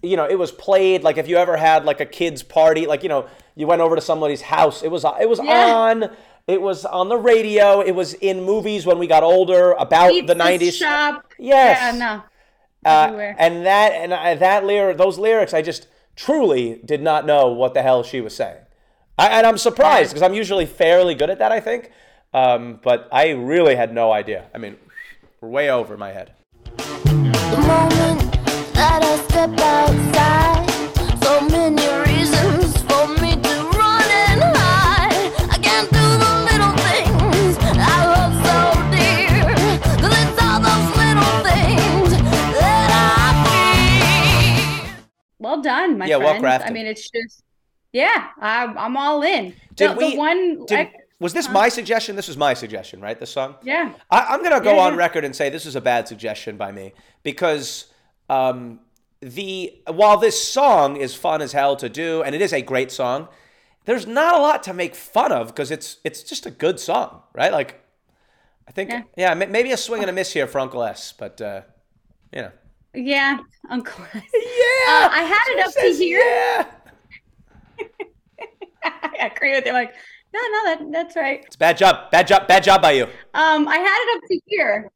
You 0.02 0.16
know, 0.16 0.26
it 0.26 0.38
was 0.38 0.50
played 0.50 1.02
like 1.02 1.18
if 1.18 1.28
you 1.28 1.36
ever 1.36 1.56
had 1.56 1.84
like 1.84 2.00
a 2.00 2.06
kids 2.06 2.42
party, 2.42 2.86
like 2.86 3.02
you 3.02 3.08
know, 3.08 3.26
you 3.54 3.66
went 3.66 3.82
over 3.82 3.94
to 3.96 4.00
somebody's 4.02 4.40
house. 4.42 4.82
It 4.82 4.90
was 4.90 5.04
it 5.20 5.28
was 5.28 5.40
Yeah. 5.42 5.74
on. 5.74 6.10
It 6.46 6.60
was 6.60 6.84
on 6.84 7.08
the 7.08 7.18
radio. 7.18 7.80
It 7.80 7.92
was 7.94 8.14
in 8.14 8.42
movies 8.42 8.86
when 8.86 8.98
we 8.98 9.06
got 9.06 9.22
older 9.22 9.72
about 9.72 10.10
the 10.26 10.34
'90s. 10.34 10.72
shop. 10.72 11.30
Yes. 11.38 11.94
Yeah, 11.94 11.98
no. 11.98 12.22
Uh, 12.90 13.34
and 13.38 13.66
that 13.66 13.92
and 13.92 14.12
I, 14.14 14.34
that 14.36 14.64
lyric, 14.64 14.96
those 14.96 15.18
lyrics, 15.18 15.52
I 15.52 15.60
just 15.62 15.86
truly 16.16 16.80
did 16.84 17.02
not 17.02 17.26
know 17.26 17.48
what 17.48 17.74
the 17.74 17.82
hell 17.82 18.02
she 18.02 18.20
was 18.22 18.34
saying. 18.34 18.56
I, 19.18 19.28
and 19.28 19.46
I'm 19.46 19.58
surprised 19.58 20.10
because 20.10 20.22
I'm 20.22 20.32
usually 20.34 20.64
fairly 20.64 21.14
good 21.14 21.28
at 21.28 21.38
that, 21.40 21.52
I 21.52 21.60
think. 21.60 21.90
Um, 22.32 22.78
but 22.82 23.08
I 23.12 23.30
really 23.30 23.74
had 23.74 23.92
no 23.92 24.12
idea. 24.12 24.46
I 24.54 24.58
mean, 24.58 24.76
way 25.40 25.70
over 25.70 25.96
my 25.96 26.12
head. 26.12 26.32
The 26.76 27.58
moment 27.66 28.32
that 28.74 29.02
I 29.02 29.16
step 29.28 29.50
outside, 29.58 30.70
so 31.24 31.40
many 31.48 31.82
reasons 32.08 32.76
for 32.82 33.08
me 33.20 33.34
to 33.34 33.54
run 33.74 34.06
and 34.28 34.42
hide. 34.56 35.32
I 35.50 35.58
can't 35.60 35.90
do 35.90 36.06
the 36.22 36.32
little 36.48 36.74
things 36.86 37.58
I 37.76 38.06
love 38.14 38.34
so 38.46 38.56
dear. 38.94 39.42
'Cause 39.98 40.14
it's 40.22 40.38
all 40.40 40.60
those 40.62 40.88
little 41.02 41.34
things 41.42 42.10
that 42.60 42.90
I 42.94 44.86
fear. 44.86 44.96
Well 45.40 45.60
done, 45.62 45.98
my 45.98 46.06
Yeah, 46.06 46.16
well 46.18 46.38
friend. 46.38 46.44
crafted. 46.62 46.68
I 46.68 46.70
mean, 46.70 46.86
it's 46.86 47.10
just, 47.10 47.42
yeah, 47.92 48.28
I, 48.40 48.66
I'm 48.66 48.96
all 48.96 49.22
in. 49.22 49.54
Did 49.74 49.90
the, 49.90 49.94
we? 49.96 50.10
the 50.12 50.16
one, 50.16 50.64
did, 50.66 50.78
I- 50.78 50.92
was 51.20 51.32
this 51.32 51.48
my 51.48 51.68
suggestion? 51.68 52.16
This 52.16 52.28
was 52.28 52.36
my 52.36 52.54
suggestion, 52.54 53.00
right? 53.00 53.18
This 53.18 53.30
song. 53.30 53.54
yeah, 53.62 53.92
I, 54.10 54.26
I'm 54.30 54.42
gonna 54.42 54.60
go 54.60 54.74
Yeah, 54.76 54.82
on 54.82 54.96
record 54.96 55.24
and 55.24 55.34
say 55.36 55.50
this 55.50 55.66
is 55.66 55.76
a 55.76 55.80
bad 55.80 56.08
suggestion 56.08 56.56
by 56.56 56.72
me 56.72 56.92
because 57.22 57.86
um, 58.28 58.80
the 59.20 59.72
while 59.86 60.16
this 60.16 60.42
song 60.42 60.96
is 60.96 61.14
fun 61.14 61.42
as 61.42 61.52
hell 61.52 61.76
to 61.76 61.88
do 61.88 62.22
and 62.22 62.34
it 62.34 62.40
is 62.40 62.52
a 62.52 62.62
great 62.62 62.90
song, 62.90 63.28
there's 63.84 64.06
not 64.06 64.34
a 64.34 64.38
lot 64.38 64.62
to 64.64 64.72
make 64.74 64.94
fun 64.94 65.30
of 65.32 65.48
because 65.48 65.70
it's 65.70 65.98
it's 66.04 66.22
just 66.22 66.46
a 66.46 66.50
good 66.50 66.80
song, 66.80 67.22
right? 67.34 67.52
Like, 67.52 67.80
I 68.66 68.72
think 68.72 68.90
yeah, 68.90 69.02
Yeah. 69.16 69.34
ma- 69.34 69.46
maybe 69.46 69.72
a 69.72 69.76
swing 69.76 70.00
and 70.02 70.10
a 70.10 70.12
miss 70.12 70.32
here 70.32 70.46
for 70.46 70.58
Uncle 70.60 70.82
S, 70.82 71.12
but 71.12 71.40
uh, 71.40 71.62
you 72.32 72.42
know, 72.42 72.52
yeah, 72.94 73.38
Uncle. 73.68 74.04
S. 74.14 74.22
yeah, 74.34 74.88
Uh, 74.88 75.08
I 75.12 75.22
had 75.22 75.46
it 75.54 75.66
up 75.66 75.72
to 75.74 75.92
here. 76.02 76.20
Yeah, 76.20 76.66
I 78.82 79.30
agree 79.34 79.52
with 79.54 79.66
you. 79.66 79.72
Like, 79.72 79.92
no, 80.32 80.40
no, 80.40 80.64
that 80.64 80.92
that's 80.92 81.16
right. 81.16 81.42
it's 81.46 81.56
bad 81.56 81.76
job, 81.76 82.10
bad 82.10 82.26
job, 82.26 82.46
bad 82.46 82.62
job 82.62 82.82
by 82.82 82.92
you. 82.92 83.04
Um, 83.34 83.66
I 83.68 83.76
had 83.76 83.98
it 84.02 84.16
up 84.16 84.22
to 84.28 84.40
here. 84.46 84.90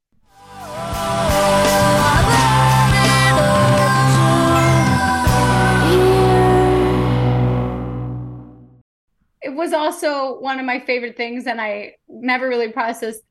It 9.42 9.54
was 9.54 9.72
also 9.72 10.40
one 10.40 10.58
of 10.58 10.64
my 10.64 10.80
favorite 10.80 11.16
things, 11.16 11.46
and 11.46 11.60
I 11.60 11.96
never 12.08 12.48
really 12.48 12.72
processed 12.72 13.22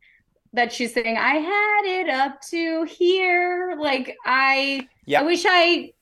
that 0.54 0.72
she's 0.72 0.94
saying, 0.94 1.18
"I 1.18 1.36
had 1.36 1.82
it 1.86 2.10
up 2.10 2.40
to 2.52 2.84
here." 2.84 3.76
Like, 3.80 4.16
I, 4.26 4.88
Yeah. 5.06 5.22
I 5.22 5.24
wish 5.24 5.44
I 5.48 5.93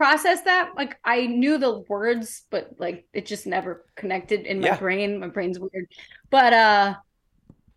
processed 0.00 0.44
that. 0.46 0.66
Like, 0.80 0.96
I 1.04 1.26
knew 1.26 1.58
the 1.58 1.80
words, 1.94 2.44
but 2.50 2.64
like, 2.78 2.98
it 3.12 3.24
just 3.26 3.46
never 3.46 3.72
connected 4.00 4.40
in 4.46 4.60
my 4.60 4.68
Yeah. 4.68 4.78
brain. 4.84 5.20
My 5.24 5.28
brain's 5.28 5.58
weird, 5.58 5.86
but 6.30 6.52
uh. 6.52 6.94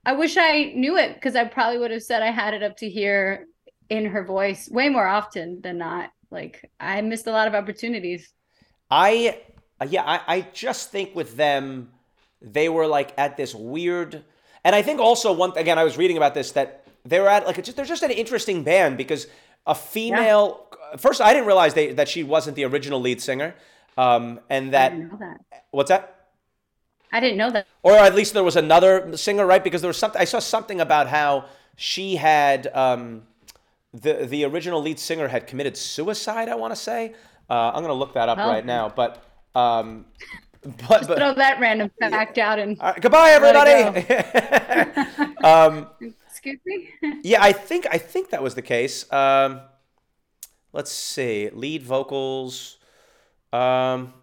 I 0.06 0.12
wish 0.12 0.36
I 0.36 0.74
knew 0.76 0.98
it 0.98 1.12
because 1.14 1.36
I 1.42 1.46
probably 1.46 1.78
would 1.80 1.92
have 1.92 2.04
said 2.04 2.22
I 2.22 2.32
had 2.42 2.54
it 2.54 2.62
up 2.62 2.76
to 2.84 2.90
here 2.90 3.48
in 3.90 4.04
her 4.14 4.26
voice 4.26 4.70
way 4.70 4.90
more 4.90 5.08
often 5.08 5.62
than 5.62 5.78
not. 5.78 6.12
Like 6.30 6.70
I 6.78 7.00
missed 7.00 7.26
a 7.28 7.32
lot 7.32 7.48
of 7.48 7.56
opportunities. 7.56 8.22
I 8.92 9.40
uh, 9.80 9.88
yeah, 9.90 10.04
I, 10.04 10.20
I 10.36 10.38
just 10.52 10.92
think 10.92 11.16
with 11.16 11.38
them, 11.38 11.90
they 12.42 12.68
were 12.68 12.86
like 12.86 13.14
at 13.18 13.38
this 13.38 13.56
weird, 13.56 14.12
and 14.66 14.76
I 14.76 14.82
think 14.82 15.00
also 15.00 15.32
one 15.32 15.54
again, 15.56 15.80
I 15.80 15.86
was 15.86 15.96
reading 15.98 16.18
about 16.18 16.34
this 16.34 16.52
that 16.52 16.84
they 17.06 17.22
were 17.22 17.30
at 17.30 17.48
like 17.48 17.58
it's 17.58 17.68
just, 17.68 17.78
they're 17.78 17.94
just 17.96 18.04
an 18.04 18.12
interesting 18.12 18.62
band 18.62 18.98
because 18.98 19.28
a 19.66 19.76
female. 19.76 20.68
First, 20.98 21.22
I 21.22 21.34
didn't 21.34 21.48
realize 21.48 21.74
they, 21.74 21.94
that 21.94 22.08
she 22.08 22.24
wasn't 22.24 22.56
the 22.56 22.66
original 22.66 23.00
lead 23.02 23.22
singer, 23.22 23.56
um, 23.98 24.40
and 24.50 24.68
I 24.68 24.72
that 24.72 24.90
didn't 24.90 25.12
know 25.12 25.18
that. 25.20 25.64
what's 25.72 25.90
that? 25.90 26.10
I 27.12 27.20
didn't 27.20 27.38
know 27.38 27.52
that. 27.52 27.68
or 27.84 27.94
at 27.94 28.16
least 28.16 28.34
there 28.34 28.44
was 28.44 28.56
another 28.56 29.16
singer, 29.18 29.46
right? 29.46 29.64
Because 29.64 29.82
there 29.82 29.88
was 29.88 29.98
something 29.98 30.20
I 30.20 30.26
saw 30.26 30.40
something 30.40 30.82
about 30.82 31.08
how 31.08 31.46
she 31.76 32.16
had 32.16 32.68
um, 32.76 33.24
the 33.94 34.26
the 34.26 34.46
original 34.46 34.82
lead 34.82 35.00
singer 35.00 35.28
had 35.28 35.46
committed 35.48 35.78
suicide. 35.78 36.50
I 36.50 36.56
want 36.56 36.72
to 36.74 36.80
say. 36.80 37.14
Uh, 37.50 37.72
I'm 37.74 37.82
gonna 37.84 37.94
look 37.94 38.14
that 38.14 38.30
up 38.30 38.38
Oh. 38.40 38.48
right 38.48 38.66
now, 38.66 38.90
but 38.90 39.24
um, 39.54 40.06
but, 40.88 41.08
but 41.08 41.18
Throw 41.18 41.34
that 41.36 41.60
random 41.60 41.92
fact 42.00 42.38
out 42.38 42.58
and 42.58 42.80
right, 42.80 43.00
goodbye, 43.00 43.32
everybody. 43.32 44.08
um, 45.44 45.88
yeah, 47.24 47.42
I 47.42 47.54
think 47.54 47.88
I 47.92 47.98
think 47.98 48.30
that 48.30 48.44
was 48.44 48.56
the 48.56 48.62
case. 48.62 49.12
Um, 49.12 49.62
let's 50.72 50.92
see, 50.92 51.50
lead 51.54 51.84
vocals. 51.84 52.78
Um, 53.52 54.14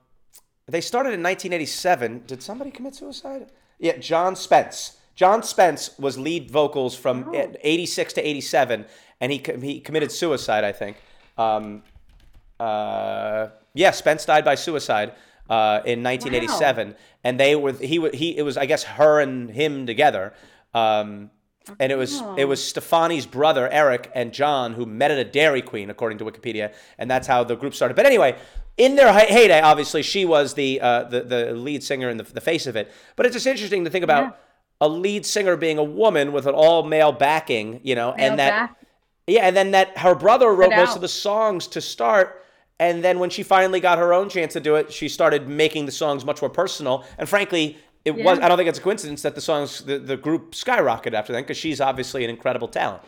they 0.66 0.80
started 0.80 1.10
in 1.14 1.22
1987. 1.22 2.24
Did 2.26 2.42
somebody 2.42 2.70
commit 2.70 2.94
suicide? 2.94 3.50
Yeah, 3.78 3.96
John 3.98 4.36
Spence. 4.36 4.98
John 5.14 5.42
Spence 5.42 5.98
was 5.98 6.18
lead 6.18 6.50
vocals 6.50 6.96
from 6.96 7.30
Oh. 7.34 7.52
86 7.60 8.12
to 8.14 8.26
87, 8.26 8.86
and 9.20 9.32
he 9.32 9.42
he 9.60 9.80
committed 9.80 10.12
suicide. 10.12 10.64
I 10.64 10.72
think. 10.72 10.96
Um, 11.38 11.82
uh, 12.58 13.48
yeah, 13.74 13.90
Spence 13.90 14.24
died 14.24 14.44
by 14.44 14.54
suicide 14.54 15.12
uh, 15.48 15.80
in 15.84 16.02
1987, 16.02 16.94
and 17.24 17.40
they 17.40 17.56
were 17.56 17.72
he 17.72 18.08
he 18.12 18.36
it 18.36 18.42
was 18.42 18.56
I 18.56 18.66
guess 18.66 18.82
her 18.84 19.20
and 19.20 19.50
him 19.50 19.86
together. 19.86 20.34
Um, 20.74 21.30
and 21.78 21.92
it 21.92 21.96
was 21.96 22.22
it 22.36 22.46
was 22.46 22.62
Stefani's 22.62 23.26
brother 23.26 23.68
Eric 23.68 24.10
and 24.14 24.32
John 24.32 24.72
who 24.74 24.86
met 24.86 25.10
at 25.10 25.18
a 25.18 25.24
Dairy 25.24 25.62
Queen, 25.62 25.90
according 25.90 26.18
to 26.18 26.24
Wikipedia, 26.24 26.72
and 26.98 27.10
that's 27.10 27.26
how 27.26 27.44
the 27.44 27.56
group 27.56 27.74
started. 27.74 27.94
But 27.96 28.06
anyway, 28.06 28.36
in 28.76 28.96
their 28.96 29.12
heyday, 29.12 29.60
obviously 29.60 30.02
she 30.02 30.24
was 30.24 30.54
the 30.54 30.80
uh, 30.80 31.04
the 31.04 31.22
the 31.22 31.52
lead 31.52 31.82
singer 31.84 32.08
and 32.08 32.18
the, 32.18 32.24
the 32.24 32.40
face 32.40 32.66
of 32.66 32.76
it. 32.76 32.90
But 33.16 33.26
it's 33.26 33.34
just 33.34 33.46
interesting 33.46 33.84
to 33.84 33.90
think 33.90 34.04
about 34.04 34.24
Yeah. 34.24 34.30
a 34.80 34.88
lead 34.88 35.26
singer 35.26 35.56
being 35.56 35.78
a 35.78 35.84
woman 35.84 36.32
with 36.32 36.46
an 36.46 36.54
all 36.54 36.82
male 36.82 37.12
backing, 37.12 37.80
you 37.84 37.94
know, 37.94 38.14
Male 38.16 38.26
and 38.30 38.38
that 38.38 38.50
back- 38.50 38.76
yeah, 39.26 39.42
and 39.46 39.56
then 39.56 39.70
that 39.72 39.98
her 39.98 40.14
brother 40.14 40.52
wrote 40.52 40.70
most 40.70 40.96
of 40.96 41.02
the 41.02 41.08
songs 41.08 41.68
to 41.68 41.80
start. 41.80 42.42
And 42.80 43.04
then 43.04 43.18
when 43.18 43.28
she 43.28 43.42
finally 43.42 43.78
got 43.78 43.98
her 43.98 44.14
own 44.14 44.30
chance 44.30 44.54
to 44.54 44.60
do 44.60 44.76
it, 44.76 44.90
she 44.90 45.06
started 45.10 45.46
making 45.46 45.84
the 45.84 45.92
songs 45.92 46.24
much 46.24 46.40
more 46.40 46.48
personal. 46.48 47.04
And 47.18 47.28
frankly, 47.28 47.76
it 48.04 48.12
was 48.16 48.38
I 48.38 48.48
don't 48.48 48.56
think 48.56 48.68
it's 48.68 48.78
a 48.78 48.82
coincidence 48.82 49.22
that 49.22 49.34
the 49.34 49.40
songs 49.40 49.82
the, 49.84 49.98
the 49.98 50.16
group 50.16 50.52
skyrocketed 50.52 51.14
after 51.14 51.32
then 51.32 51.42
because 51.42 51.56
she's 51.56 51.80
obviously 51.80 52.24
an 52.24 52.30
incredible 52.30 52.68
talent. 52.68 53.02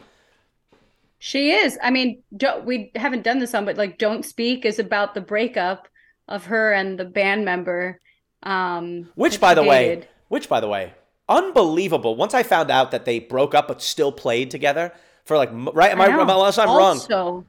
She 1.19 1.53
is. 1.53 1.79
I 1.81 1.91
mean, 1.91 2.23
don't, 2.37 2.65
we 2.65 2.91
haven't 2.97 3.23
done 3.23 3.39
this 3.39 3.55
on, 3.55 3.65
but 3.65 3.77
like 3.77 3.97
"Don't 3.97 4.25
Speak" 4.25 4.65
is 4.65 4.79
about 4.79 5.15
the 5.15 5.21
breakup 5.21 5.89
of 6.29 6.47
her 6.47 6.73
and 6.73 6.99
the 6.99 7.05
band 7.05 7.45
member. 7.45 8.01
Um, 8.43 9.09
Which 9.15 9.41
by 9.41 9.55
the 9.55 9.63
way, 9.63 10.09
which 10.29 10.49
by 10.49 10.59
the 10.61 10.69
way, 10.69 10.95
unbelievable. 11.29 12.17
Once 12.17 12.35
I 12.35 12.43
found 12.43 12.71
out 12.71 12.91
that 12.91 13.05
they 13.05 13.21
broke 13.21 13.55
up 13.55 13.69
but 13.69 13.81
still 13.81 14.11
played 14.11 14.51
together 14.51 14.93
for 15.25 15.37
like 15.37 15.51
right 15.53 15.93
am 15.93 16.01
I, 16.01 16.09
know. 16.09 16.23
unless 16.23 16.59
I'm 16.59 16.69
wrong. 16.69 16.97
Also, 16.99 17.47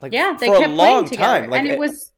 Like 0.00 0.12
yeah, 0.12 0.36
they 0.38 0.46
for 0.46 0.58
kept 0.58 0.70
a 0.70 0.74
long 0.74 1.04
playing 1.04 1.04
together, 1.10 1.40
time. 1.40 1.50
Like 1.50 1.60
and 1.60 1.68
it 1.68 1.78
was 1.78 2.09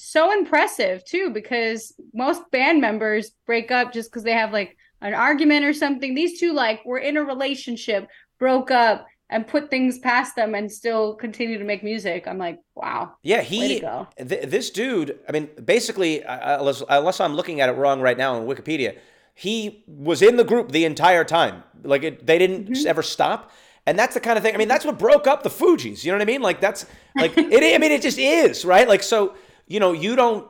so 0.00 0.32
impressive 0.32 1.04
too 1.04 1.30
because 1.30 1.92
most 2.14 2.40
band 2.52 2.80
members 2.80 3.32
break 3.46 3.70
up 3.72 3.92
just 3.92 4.10
because 4.10 4.22
they 4.22 4.32
have 4.32 4.52
like 4.52 4.76
an 5.00 5.12
argument 5.12 5.64
or 5.64 5.72
something. 5.72 6.14
These 6.14 6.38
two 6.38 6.52
like 6.52 6.84
were 6.84 6.98
in 6.98 7.16
a 7.16 7.24
relationship, 7.24 8.08
broke 8.38 8.70
up, 8.70 9.06
and 9.28 9.46
put 9.46 9.70
things 9.70 9.98
past 9.98 10.36
them, 10.36 10.54
and 10.54 10.70
still 10.72 11.14
continue 11.16 11.58
to 11.58 11.64
make 11.64 11.82
music. 11.82 12.26
I'm 12.26 12.38
like, 12.38 12.60
wow. 12.74 13.12
Yeah, 13.22 13.42
he. 13.42 13.80
Th- 13.80 14.46
this 14.48 14.70
dude. 14.70 15.18
I 15.28 15.32
mean, 15.32 15.50
basically, 15.62 16.24
uh, 16.24 16.60
unless, 16.60 16.82
unless 16.88 17.20
I'm 17.20 17.34
looking 17.34 17.60
at 17.60 17.68
it 17.68 17.72
wrong 17.72 18.00
right 18.00 18.16
now 18.16 18.36
on 18.36 18.46
Wikipedia, 18.46 18.96
he 19.34 19.84
was 19.86 20.22
in 20.22 20.36
the 20.36 20.44
group 20.44 20.72
the 20.72 20.84
entire 20.84 21.24
time. 21.24 21.62
Like 21.82 22.04
it, 22.04 22.26
they 22.26 22.38
didn't 22.38 22.68
Mm-hmm. 22.70 22.86
ever 22.86 23.02
stop. 23.02 23.50
And 23.84 23.98
that's 23.98 24.14
the 24.14 24.20
kind 24.20 24.36
of 24.36 24.42
thing. 24.44 24.54
I 24.54 24.58
mean, 24.58 24.68
that's 24.68 24.84
what 24.84 24.98
broke 24.98 25.26
up 25.26 25.42
the 25.42 25.48
Fugees. 25.50 26.04
You 26.04 26.12
know 26.12 26.18
what 26.18 26.22
I 26.22 26.26
mean? 26.26 26.42
Like 26.42 26.60
that's 26.60 26.86
like 27.16 27.36
it. 27.36 27.74
I 27.74 27.78
mean, 27.78 27.92
it 27.92 28.02
just 28.02 28.18
is 28.18 28.64
right. 28.64 28.86
Like 28.88 29.02
so, 29.02 29.34
you 29.68 29.78
know, 29.80 29.92
you 29.92 30.16
don't. 30.16 30.48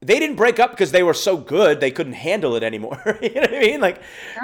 They 0.00 0.20
didn't 0.20 0.36
break 0.36 0.60
up 0.60 0.70
because 0.70 0.92
they 0.92 1.02
were 1.02 1.12
so 1.14 1.36
good 1.36 1.80
they 1.80 1.90
couldn't 1.90 2.12
handle 2.12 2.54
it 2.54 2.62
anymore. 2.62 3.00
you 3.20 3.30
know 3.34 3.40
what 3.40 3.54
I 3.54 3.58
mean? 3.58 3.80
Like, 3.80 4.00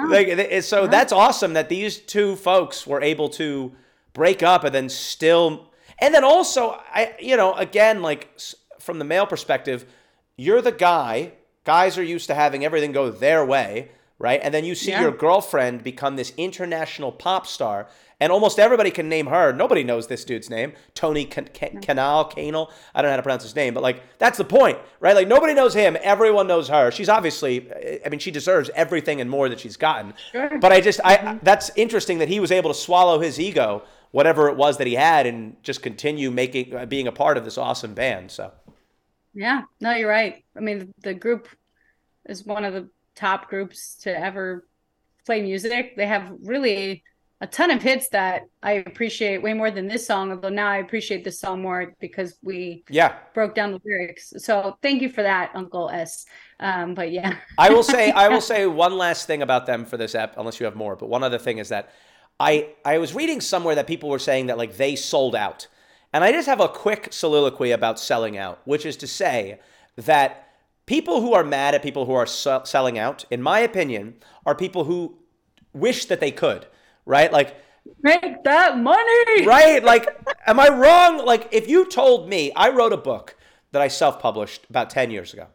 like 0.09 0.27
they- 0.35 0.59
so 0.61 0.85
that's 0.87 1.13
awesome 1.13 1.53
that 1.53 1.69
these 1.69 1.97
two 1.97 2.35
folks 2.35 2.85
were 2.85 3.01
able 3.01 3.29
to 3.29 3.71
break 4.11 4.43
up 4.43 4.63
and 4.65 4.75
then 4.75 4.89
still 4.89 5.71
and 5.99 6.13
then 6.13 6.23
also 6.25 6.71
I 6.93 7.15
you 7.21 7.37
know 7.37 7.53
again 7.53 8.01
like 8.01 8.37
from 8.79 8.99
the 8.99 9.05
male 9.05 9.25
perspective 9.25 9.85
you're 10.37 10.61
the 10.61 10.71
guy 10.71 11.33
guys 11.65 11.97
are 11.97 12.03
used 12.03 12.27
to 12.27 12.33
having 12.35 12.63
everything 12.65 12.91
go 12.93 13.09
their 13.11 13.45
way 13.45 13.91
right 14.19 14.39
and 14.43 14.53
then 14.53 14.63
you 14.63 14.73
see 14.75 14.91
Yeah. 14.91 15.01
your 15.01 15.11
girlfriend 15.11 15.83
become 15.83 16.15
this 16.15 16.31
international 16.37 17.11
pop 17.11 17.45
star 17.47 17.87
and 18.19 18.31
almost 18.31 18.59
everybody 18.59 18.91
can 18.91 19.09
name 19.09 19.27
her. 19.27 19.51
Nobody 19.51 19.83
knows 19.83 20.07
this 20.07 20.23
dude's 20.25 20.49
name. 20.49 20.73
Tony 20.93 21.25
Can- 21.25 21.49
Can- 21.53 21.81
Kanal 21.81 22.31
Kanal. 22.31 22.71
I 22.93 23.01
don't 23.01 23.09
know 23.09 23.13
how 23.13 23.17
to 23.17 23.23
pronounce 23.23 23.43
his 23.43 23.55
name 23.55 23.73
but 23.73 23.83
like 23.83 24.03
that's 24.17 24.37
the 24.37 24.45
point 24.45 24.77
right? 24.99 25.15
Like 25.15 25.27
nobody 25.27 25.53
knows 25.53 25.73
him. 25.73 25.97
Everyone 26.01 26.47
knows 26.47 26.67
her. 26.69 26.91
She's 26.91 27.09
obviously 27.09 27.69
i 28.05 28.09
mean 28.09 28.19
she 28.19 28.31
deserves 28.31 28.69
everything 28.75 29.21
and 29.21 29.29
more 29.29 29.49
that 29.49 29.59
she's 29.59 29.77
gotten. 29.77 30.13
Sure. 30.31 30.59
but 30.59 30.71
I 30.71 30.81
just 30.81 30.99
I 31.03 31.39
that's 31.43 31.71
interesting 31.75 32.19
that 32.19 32.29
he 32.29 32.39
was 32.39 32.51
able 32.51 32.69
to 32.69 32.79
swallow 32.79 33.19
his 33.19 33.39
ego 33.39 33.83
whatever 34.11 34.47
it 34.47 34.55
was 34.55 34.77
that 34.77 34.87
he 34.87 34.93
had 34.93 35.27
and 35.27 35.61
just 35.61 35.81
continue 35.81 36.31
making 36.31 36.73
uh, 36.73 36.85
being 36.85 37.05
a 37.05 37.11
part 37.11 37.37
of 37.37 37.43
this 37.43 37.57
awesome 37.57 37.93
band. 37.93 38.31
So. 38.31 38.51
Yeah, 39.33 39.63
no, 39.81 39.91
you're 39.91 40.09
right. 40.09 40.45
I 40.55 40.61
mean, 40.61 40.93
the 41.03 41.13
group 41.13 41.49
is 42.25 42.45
one 42.45 42.63
of 42.63 42.73
the 42.73 42.87
top 43.15 43.49
groups 43.49 43.95
to 44.03 44.17
ever 44.17 44.65
play 45.25 45.41
music. 45.41 45.97
They 45.97 46.07
have 46.07 46.31
really 46.43 47.03
a 47.41 47.47
ton 47.47 47.69
of 47.69 47.81
hits 47.81 48.09
that 48.09 48.43
I 48.63 48.73
appreciate 48.73 49.43
way 49.43 49.53
more 49.53 49.69
than 49.69 49.87
this 49.87 50.07
song, 50.07 50.31
although 50.31 50.49
now 50.49 50.69
I 50.69 50.77
appreciate 50.77 51.23
this 51.23 51.39
song 51.39 51.61
more 51.61 51.93
because 51.99 52.37
we 52.41 52.85
yeah, 52.89 53.17
broke 53.33 53.53
down 53.55 53.71
the 53.71 53.81
lyrics. 53.83 54.33
So 54.37 54.77
thank 54.81 55.01
you 55.01 55.09
for 55.09 55.21
that, 55.21 55.51
Uncle 55.53 55.89
S. 55.89 56.25
Um, 56.61 56.95
but 56.95 57.11
yeah. 57.11 57.35
I 57.57 57.71
will 57.71 57.83
say 57.83 58.11
I 58.25 58.29
will 58.29 58.41
say 58.41 58.65
one 58.67 58.97
last 58.97 59.27
thing 59.27 59.41
about 59.41 59.65
them 59.65 59.85
for 59.85 59.97
this 59.97 60.15
app, 60.15 60.35
unless 60.37 60.59
you 60.59 60.65
have 60.65 60.75
more. 60.75 60.95
But 60.95 61.09
one 61.09 61.23
other 61.23 61.37
thing 61.37 61.57
is 61.57 61.69
that 61.69 61.91
I 62.39 62.69
I 62.85 62.99
was 62.99 63.13
reading 63.13 63.41
somewhere 63.41 63.75
that 63.75 63.87
people 63.87 64.09
were 64.09 64.19
saying 64.19 64.47
that 64.47 64.57
like 64.57 64.77
they 64.77 64.95
sold 64.95 65.35
out, 65.35 65.67
and 66.13 66.23
I 66.23 66.31
just 66.31 66.47
have 66.47 66.61
a 66.61 66.69
quick 66.69 67.09
soliloquy 67.11 67.71
about 67.71 67.99
selling 67.99 68.37
out, 68.37 68.61
which 68.63 68.85
is 68.85 68.95
to 68.97 69.07
say 69.07 69.59
that 69.97 70.47
people 70.85 71.19
who 71.19 71.33
are 71.33 71.43
mad 71.43 71.75
at 71.75 71.83
people 71.83 72.05
who 72.05 72.13
are 72.13 72.25
sell- 72.25 72.65
selling 72.65 72.97
out, 72.97 73.25
in 73.29 73.41
my 73.41 73.59
opinion, 73.59 74.15
are 74.45 74.55
people 74.55 74.85
who 74.85 75.17
wish 75.73 76.05
that 76.05 76.19
they 76.19 76.31
could, 76.31 76.67
right? 77.05 77.31
Like 77.31 77.55
Make 78.01 78.43
that 78.43 78.77
money. 78.77 79.45
right? 79.45 79.83
Like, 79.83 80.07
am 80.47 80.59
I 80.59 80.69
wrong? 80.69 81.23
Like, 81.25 81.49
if 81.51 81.67
you 81.67 81.85
told 81.85 82.27
me, 82.27 82.51
I 82.55 82.69
wrote 82.69 82.93
a 82.93 82.97
book 82.97 83.35
that 83.71 83.81
I 83.81 83.87
self 83.87 84.19
published 84.19 84.65
about 84.69 84.89
10 84.89 85.11
years 85.11 85.33
ago. 85.33 85.47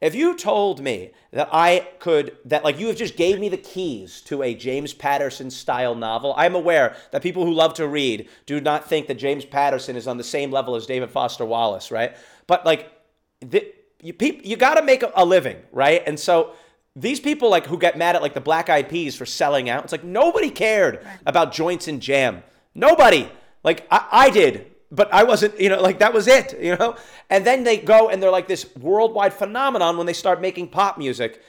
If 0.00 0.14
you 0.14 0.36
told 0.36 0.80
me 0.80 1.10
that 1.32 1.48
I 1.50 1.88
could, 1.98 2.36
that 2.44 2.62
like 2.62 2.78
you 2.78 2.86
have 2.86 2.96
just 2.96 3.16
gave 3.16 3.40
me 3.40 3.48
the 3.48 3.56
keys 3.56 4.20
to 4.22 4.44
a 4.44 4.54
James 4.54 4.94
Patterson 4.94 5.50
style 5.50 5.96
novel, 5.96 6.34
I'm 6.36 6.54
aware 6.54 6.94
that 7.10 7.22
people 7.22 7.44
who 7.44 7.52
love 7.52 7.74
to 7.74 7.88
read 7.88 8.28
do 8.46 8.60
not 8.60 8.88
think 8.88 9.08
that 9.08 9.14
James 9.16 9.44
Patterson 9.44 9.96
is 9.96 10.06
on 10.06 10.16
the 10.16 10.24
same 10.24 10.52
level 10.52 10.76
as 10.76 10.86
David 10.86 11.10
Foster 11.10 11.44
Wallace, 11.44 11.90
right? 11.90 12.16
But 12.46 12.64
like, 12.64 12.92
the, 13.40 13.72
you, 14.00 14.12
peop, 14.12 14.46
you 14.46 14.56
got 14.56 14.74
to 14.74 14.82
make 14.82 15.02
a, 15.02 15.10
a 15.16 15.24
living, 15.24 15.56
right? 15.72 16.02
And 16.06 16.18
so 16.18 16.52
these 17.00 17.20
people 17.20 17.48
like 17.50 17.66
who 17.66 17.78
get 17.78 17.96
mad 17.96 18.16
at 18.16 18.22
like 18.22 18.34
the 18.34 18.40
Black 18.40 18.68
Eyed 18.68 18.88
Peas 18.88 19.14
for 19.16 19.24
selling 19.26 19.68
out, 19.70 19.84
it's 19.84 19.92
like 19.92 20.04
nobody 20.04 20.50
cared 20.50 21.06
about 21.26 21.52
joints 21.52 21.88
and 21.88 22.02
jam. 22.02 22.42
Nobody. 22.74 23.30
Like 23.62 23.86
I, 23.90 24.08
I 24.10 24.30
did, 24.30 24.66
but 24.90 25.12
I 25.12 25.24
wasn't, 25.24 25.60
you 25.60 25.68
know, 25.68 25.80
like 25.80 26.00
that 26.00 26.12
was 26.12 26.26
it, 26.26 26.58
you 26.60 26.76
know? 26.76 26.96
And 27.30 27.44
then 27.44 27.64
they 27.64 27.78
go 27.78 28.08
and 28.08 28.22
they're 28.22 28.30
like 28.30 28.48
this 28.48 28.66
worldwide 28.76 29.32
phenomenon 29.34 29.96
when 29.96 30.06
they 30.06 30.12
start 30.12 30.40
making 30.40 30.68
pop 30.68 30.98
music. 30.98 31.42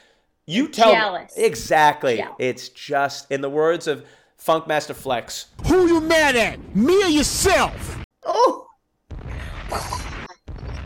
You 0.46 0.68
tell 0.68 0.92
Jealous. 0.92 1.34
exactly. 1.38 2.18
Jealous. 2.18 2.36
It's 2.40 2.70
just 2.70 3.32
in 3.32 3.42
the 3.42 3.50
words 3.50 3.88
of 3.88 4.06
Funkmaster 4.44 4.96
Flex. 4.96 5.48
Who 5.68 5.88
you 5.88 6.02
mad 6.02 6.36
at? 6.36 6.76
Me 6.76 7.04
or 7.04 7.08
yourself? 7.08 8.04
Oh, 8.26 8.68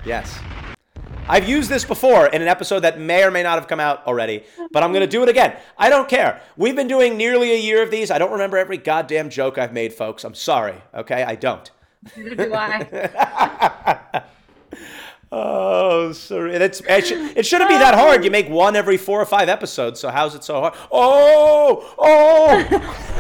Yes. 0.05 0.37
I've 1.27 1.47
used 1.47 1.69
this 1.69 1.85
before 1.85 2.27
in 2.27 2.41
an 2.41 2.47
episode 2.47 2.81
that 2.81 2.99
may 2.99 3.23
or 3.23 3.31
may 3.31 3.43
not 3.43 3.55
have 3.55 3.67
come 3.67 3.79
out 3.79 4.05
already, 4.05 4.43
but 4.71 4.83
I'm 4.83 4.91
going 4.91 5.01
to 5.01 5.07
do 5.07 5.23
it 5.23 5.29
again. 5.29 5.55
I 5.77 5.89
don't 5.89 6.09
care. 6.09 6.41
We've 6.57 6.75
been 6.75 6.89
doing 6.89 7.15
nearly 7.15 7.53
a 7.53 7.57
year 7.57 7.81
of 7.81 7.91
these. 7.91 8.11
I 8.11 8.17
don't 8.17 8.31
remember 8.31 8.57
every 8.57 8.77
goddamn 8.77 9.29
joke 9.29 9.57
I've 9.57 9.71
made, 9.73 9.93
folks. 9.93 10.25
I'm 10.25 10.33
sorry. 10.33 10.75
Okay? 10.93 11.23
I 11.23 11.35
don't. 11.35 11.71
neither 12.17 12.35
do 12.35 12.53
I. 12.53 14.23
Oh, 15.35 16.11
sorry. 16.11 16.53
It's, 16.53 16.79
it, 16.87 17.07
should, 17.07 17.35
it 17.35 17.43
shouldn't 17.43 17.67
be 17.67 17.75
that 17.79 17.95
hard. 17.95 18.23
You 18.23 18.29
make 18.29 18.47
one 18.49 18.75
every 18.75 18.97
four 18.97 19.19
or 19.19 19.25
five 19.25 19.49
episodes, 19.49 19.99
so 19.99 20.11
how's 20.11 20.35
it 20.35 20.43
so 20.43 20.61
hard? 20.61 20.75
Oh! 20.91 21.95
Oh! 21.97 23.19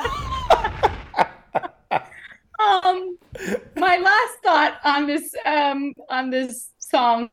um 2.70 3.18
my 3.76 3.96
last 3.98 4.34
thought 4.42 4.78
on 4.84 5.06
this 5.06 5.34
um 5.44 5.92
on 6.08 6.30
this 6.30 6.70
song 6.78 7.28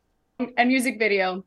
and 0.58 0.68
music 0.68 0.98
video 1.00 1.44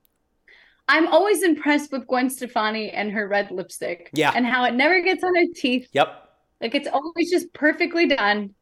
i'm 0.89 1.07
always 1.09 1.43
impressed 1.43 1.91
with 1.93 2.07
gwen 2.07 2.31
stefani 2.31 2.91
and 2.91 3.11
her 3.13 3.27
red 3.29 3.51
lipstick 3.51 4.11
Yeah. 4.13 4.33
and 4.35 4.47
how 4.47 4.65
it 4.65 4.75
never 4.75 5.01
gets 5.01 5.23
on 5.25 5.35
her 5.35 5.47
teeth 5.55 5.89
yep. 5.93 6.29
like 6.61 6.75
it's 6.75 6.89
always 6.89 7.31
just 7.31 7.53
perfectly 7.53 8.07
done 8.07 8.55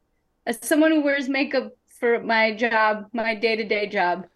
as 0.46 0.58
someone 0.62 0.92
who 0.92 1.02
wears 1.02 1.28
makeup 1.28 1.72
for 1.98 2.20
my 2.22 2.54
job 2.54 3.04
my 3.12 3.34
day-to-day 3.34 3.88
job 3.88 4.26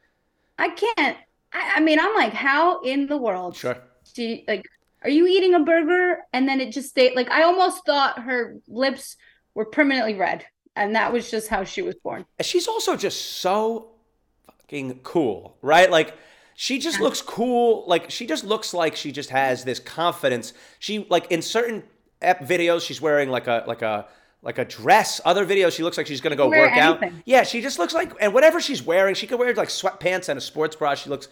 i 0.59 0.69
can't 0.69 1.17
i, 1.53 1.73
I 1.77 1.81
mean 1.81 1.99
i'm 1.99 2.15
like 2.15 2.33
how 2.35 2.81
in 2.83 3.07
the 3.07 3.17
world 3.17 3.57
Sure. 3.57 3.77
do 4.15 4.23
you, 4.25 4.43
like 4.49 4.67
are 5.03 5.11
you 5.11 5.27
eating 5.27 5.55
a 5.55 5.61
burger 5.61 6.19
and 6.33 6.49
then 6.49 6.61
it 6.61 6.73
just 6.73 6.89
stayed 6.91 7.15
like 7.17 7.31
i 7.31 7.43
almost 7.45 7.85
thought 7.87 8.21
her 8.21 8.57
lips 8.69 9.17
were 9.55 9.67
permanently 9.67 10.15
red 10.15 10.45
and 10.77 10.95
that 10.95 11.13
was 11.13 11.31
just 11.31 11.49
how 11.49 11.65
she 11.65 11.83
was 11.83 11.95
born 11.97 12.25
she's 12.41 12.67
also 12.67 12.97
just 12.97 13.39
so 13.39 13.93
fucking 14.73 15.01
cool, 15.03 15.57
right? 15.63 15.91
Like 15.91 16.17
she 16.55 16.79
just 16.79 17.01
looks 17.01 17.21
cool. 17.21 17.85
Like 17.87 18.11
she 18.11 18.27
just 18.27 18.45
looks 18.45 18.73
like 18.73 18.97
she 18.97 19.13
just 19.13 19.31
has 19.31 19.65
this 19.65 19.79
confidence. 19.79 20.53
She 20.79 21.07
like 21.11 21.31
in 21.31 21.43
certain 21.43 21.83
videos 22.23 22.87
she's 22.87 23.01
wearing 23.01 23.29
like 23.29 23.47
a 23.47 23.65
like 23.67 23.83
a 23.83 24.07
like 24.43 24.59
a 24.59 24.65
dress. 24.65 25.21
Other 25.25 25.47
videos 25.47 25.73
she 25.75 25.83
looks 25.83 25.97
like 25.97 26.07
she's 26.07 26.21
gonna 26.21 26.37
go 26.37 26.49
Wear 26.49 26.69
work 26.69 26.77
out. 26.77 27.03
Yeah, 27.25 27.43
she 27.45 27.61
just 27.61 27.79
looks 27.79 27.95
like 27.95 28.13
and 28.21 28.35
whatever 28.35 28.61
she's 28.61 28.83
wearing, 28.83 29.15
she 29.15 29.27
could 29.27 29.39
wear 29.39 29.55
like 29.55 29.69
sweatpants 29.69 30.29
and 30.29 30.37
a 30.37 30.41
sports 30.41 30.77
bra. 30.77 30.95
She 30.95 31.09
looks 31.11 31.29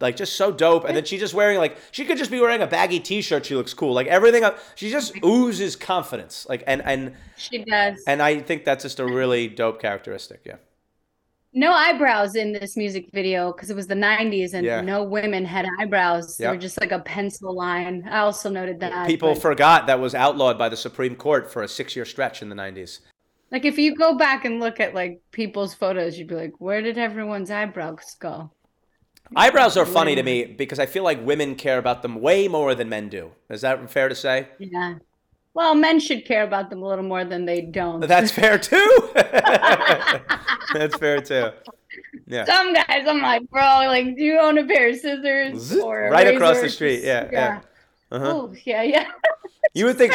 like 0.00 0.16
just 0.16 0.34
so 0.36 0.50
dope. 0.52 0.84
And 0.84 0.96
then 0.96 1.04
she's 1.04 1.20
just 1.20 1.34
wearing 1.34 1.58
like 1.58 1.76
she 1.90 2.04
could 2.04 2.16
just 2.18 2.30
be 2.30 2.40
wearing 2.40 2.62
a 2.62 2.66
baggy 2.66 3.00
t-shirt. 3.00 3.44
She 3.46 3.54
looks 3.54 3.74
cool. 3.74 3.92
Like 3.92 4.06
everything. 4.06 4.44
up- 4.44 4.58
She 4.74 4.90
just 4.90 5.12
oozes 5.24 5.76
confidence. 5.76 6.46
Like 6.48 6.62
and 6.66 6.82
and 6.82 7.14
she 7.36 7.64
does 7.64 8.02
and 8.06 8.22
I 8.22 8.38
think 8.40 8.64
that's 8.64 8.84
just 8.84 9.00
a 9.00 9.04
really 9.04 9.48
dope 9.48 9.80
characteristic. 9.80 10.42
Yeah. 10.44 10.56
No 11.54 11.70
eyebrows 11.72 12.34
in 12.34 12.52
this 12.52 12.76
music 12.76 13.10
video 13.12 13.52
because 13.52 13.68
it 13.70 13.76
was 13.76 13.86
the 13.86 13.94
90s 13.94 14.54
and 14.54 14.64
Yeah. 14.64 14.80
no 14.80 15.02
women 15.02 15.44
had 15.44 15.66
eyebrows 15.80 16.36
they 16.36 16.48
were 16.48 16.56
just 16.56 16.80
like 16.80 16.92
a 16.92 17.00
pencil 17.00 17.54
line 17.54 18.06
i 18.10 18.20
also 18.20 18.48
noted 18.48 18.80
that 18.80 19.06
People 19.06 19.34
but- 19.34 19.42
forgot 19.42 19.86
that 19.86 20.00
was 20.00 20.14
outlawed 20.14 20.56
by 20.58 20.68
the 20.68 20.76
Supreme 20.76 21.14
Court 21.14 21.50
for 21.52 21.62
a 21.62 21.68
six-year 21.68 22.04
stretch 22.04 22.42
in 22.42 22.48
the 22.48 22.54
'90s. 22.56 23.00
like 23.50 23.64
if 23.64 23.78
you 23.78 23.94
go 23.94 24.16
back 24.16 24.44
and 24.44 24.60
look 24.60 24.80
at 24.80 24.94
like 24.94 25.20
people's 25.30 25.74
photos 25.74 26.18
you'd 26.18 26.28
be 26.28 26.34
like 26.34 26.52
where 26.58 26.80
did 26.82 26.96
everyone's 26.98 27.50
eyebrows 27.50 28.16
go 28.18 28.50
Eyebrows 29.34 29.78
are 29.78 29.86
funny 29.86 30.14
to 30.14 30.22
me 30.22 30.44
because 30.44 30.78
I 30.78 30.84
feel 30.84 31.04
like 31.04 31.24
women 31.24 31.54
care 31.54 31.78
about 31.78 32.02
them 32.02 32.20
way 32.20 32.48
more 32.48 32.74
than 32.74 32.90
men 32.90 33.08
do. 33.08 33.30
Is 33.48 33.62
that 33.62 33.88
fair 33.90 34.10
to 34.10 34.14
say? 34.14 34.48
yeah 34.58 34.96
well 35.54 35.74
men 35.74 36.00
should 36.00 36.24
care 36.24 36.42
about 36.44 36.70
them 36.70 36.82
a 36.82 36.86
little 36.86 37.04
more 37.04 37.24
than 37.24 37.44
they 37.44 37.60
don't 37.60 38.00
That's 38.00 38.30
fair 38.30 38.58
too. 38.58 39.10
That's 39.14 40.96
fair 40.96 41.20
too. 41.20 41.50
Yeah. 42.26 42.44
some 42.46 42.72
guys 42.72 43.04
i'm 43.06 43.20
like 43.20 43.48
bro 43.50 43.60
like 43.86 44.16
do 44.16 44.22
you 44.22 44.38
own 44.40 44.56
a 44.56 44.64
pair 44.66 44.88
of 44.88 44.96
scissors 44.96 45.74
or 45.76 46.06
a 46.06 46.10
right 46.10 46.34
across 46.34 46.60
the 46.60 46.68
street. 46.70 47.02
Yeah, 47.04 47.28
yeah. 47.30 47.60
Uh-huh. 48.10 48.26
Oh, 48.30 48.54
yeah 48.64 48.82
yeah 48.82 49.10
You 49.74 49.86
would 49.86 49.96
think 49.96 50.12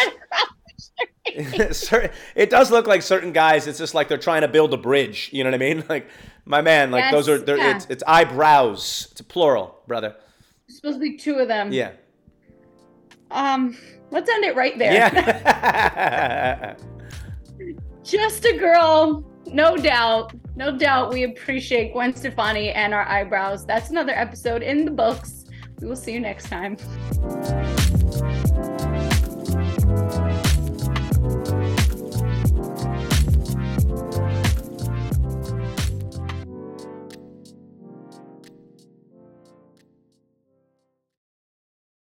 it 1.26 2.50
does 2.50 2.70
look 2.72 2.86
like 2.88 3.02
certain 3.02 3.32
guys. 3.34 3.66
It's 3.68 3.80
just 3.80 3.96
like 3.96 4.08
they're 4.08 4.18
trying 4.20 4.42
to 4.42 4.48
build 4.48 4.72
a 4.74 4.78
bridge. 4.78 5.30
You 5.34 5.44
know 5.44 5.50
what 5.50 5.56
I 5.56 5.58
mean? 5.58 5.84
Like 5.90 6.08
my 6.46 6.62
man, 6.62 6.92
like 6.92 7.12
those 7.12 7.28
are 7.28 7.38
Yes, 7.38 7.46
they're, 7.46 7.58
yeah. 7.58 7.76
it's 7.76 7.86
it's 7.90 8.04
eyebrows. 8.08 9.08
It's 9.12 9.22
a 9.22 9.24
plural, 9.24 9.80
brother. 9.88 10.16
supposed 10.70 10.98
to 10.98 11.00
be 11.02 11.18
two 11.18 11.36
of 11.36 11.48
them 11.48 11.72
Yeah. 11.72 11.92
um 13.32 13.76
let's 14.12 14.30
end 14.30 14.46
it 14.46 14.56
right 14.56 14.78
there. 14.78 14.94
Yeah. 14.94 16.76
just 18.04 18.46
a 18.46 18.58
girl 18.58 19.26
no 19.48 19.76
doubt 19.76 20.34
no 20.56 20.78
doubt 20.78 21.12
we 21.12 21.24
appreciate 21.24 21.92
gwen 21.94 22.16
stefani 22.16 22.72
and 22.72 22.94
our 22.94 23.08
eyebrows. 23.08 23.66
That's 23.66 23.90
another 23.90 24.14
episode 24.14 24.64
in 24.64 24.86
the 24.86 24.92
books. 24.92 25.46
We 25.82 25.88
will 25.88 25.96
see 25.96 26.14
you 26.14 26.20
next 26.20 26.50
time 26.50 26.78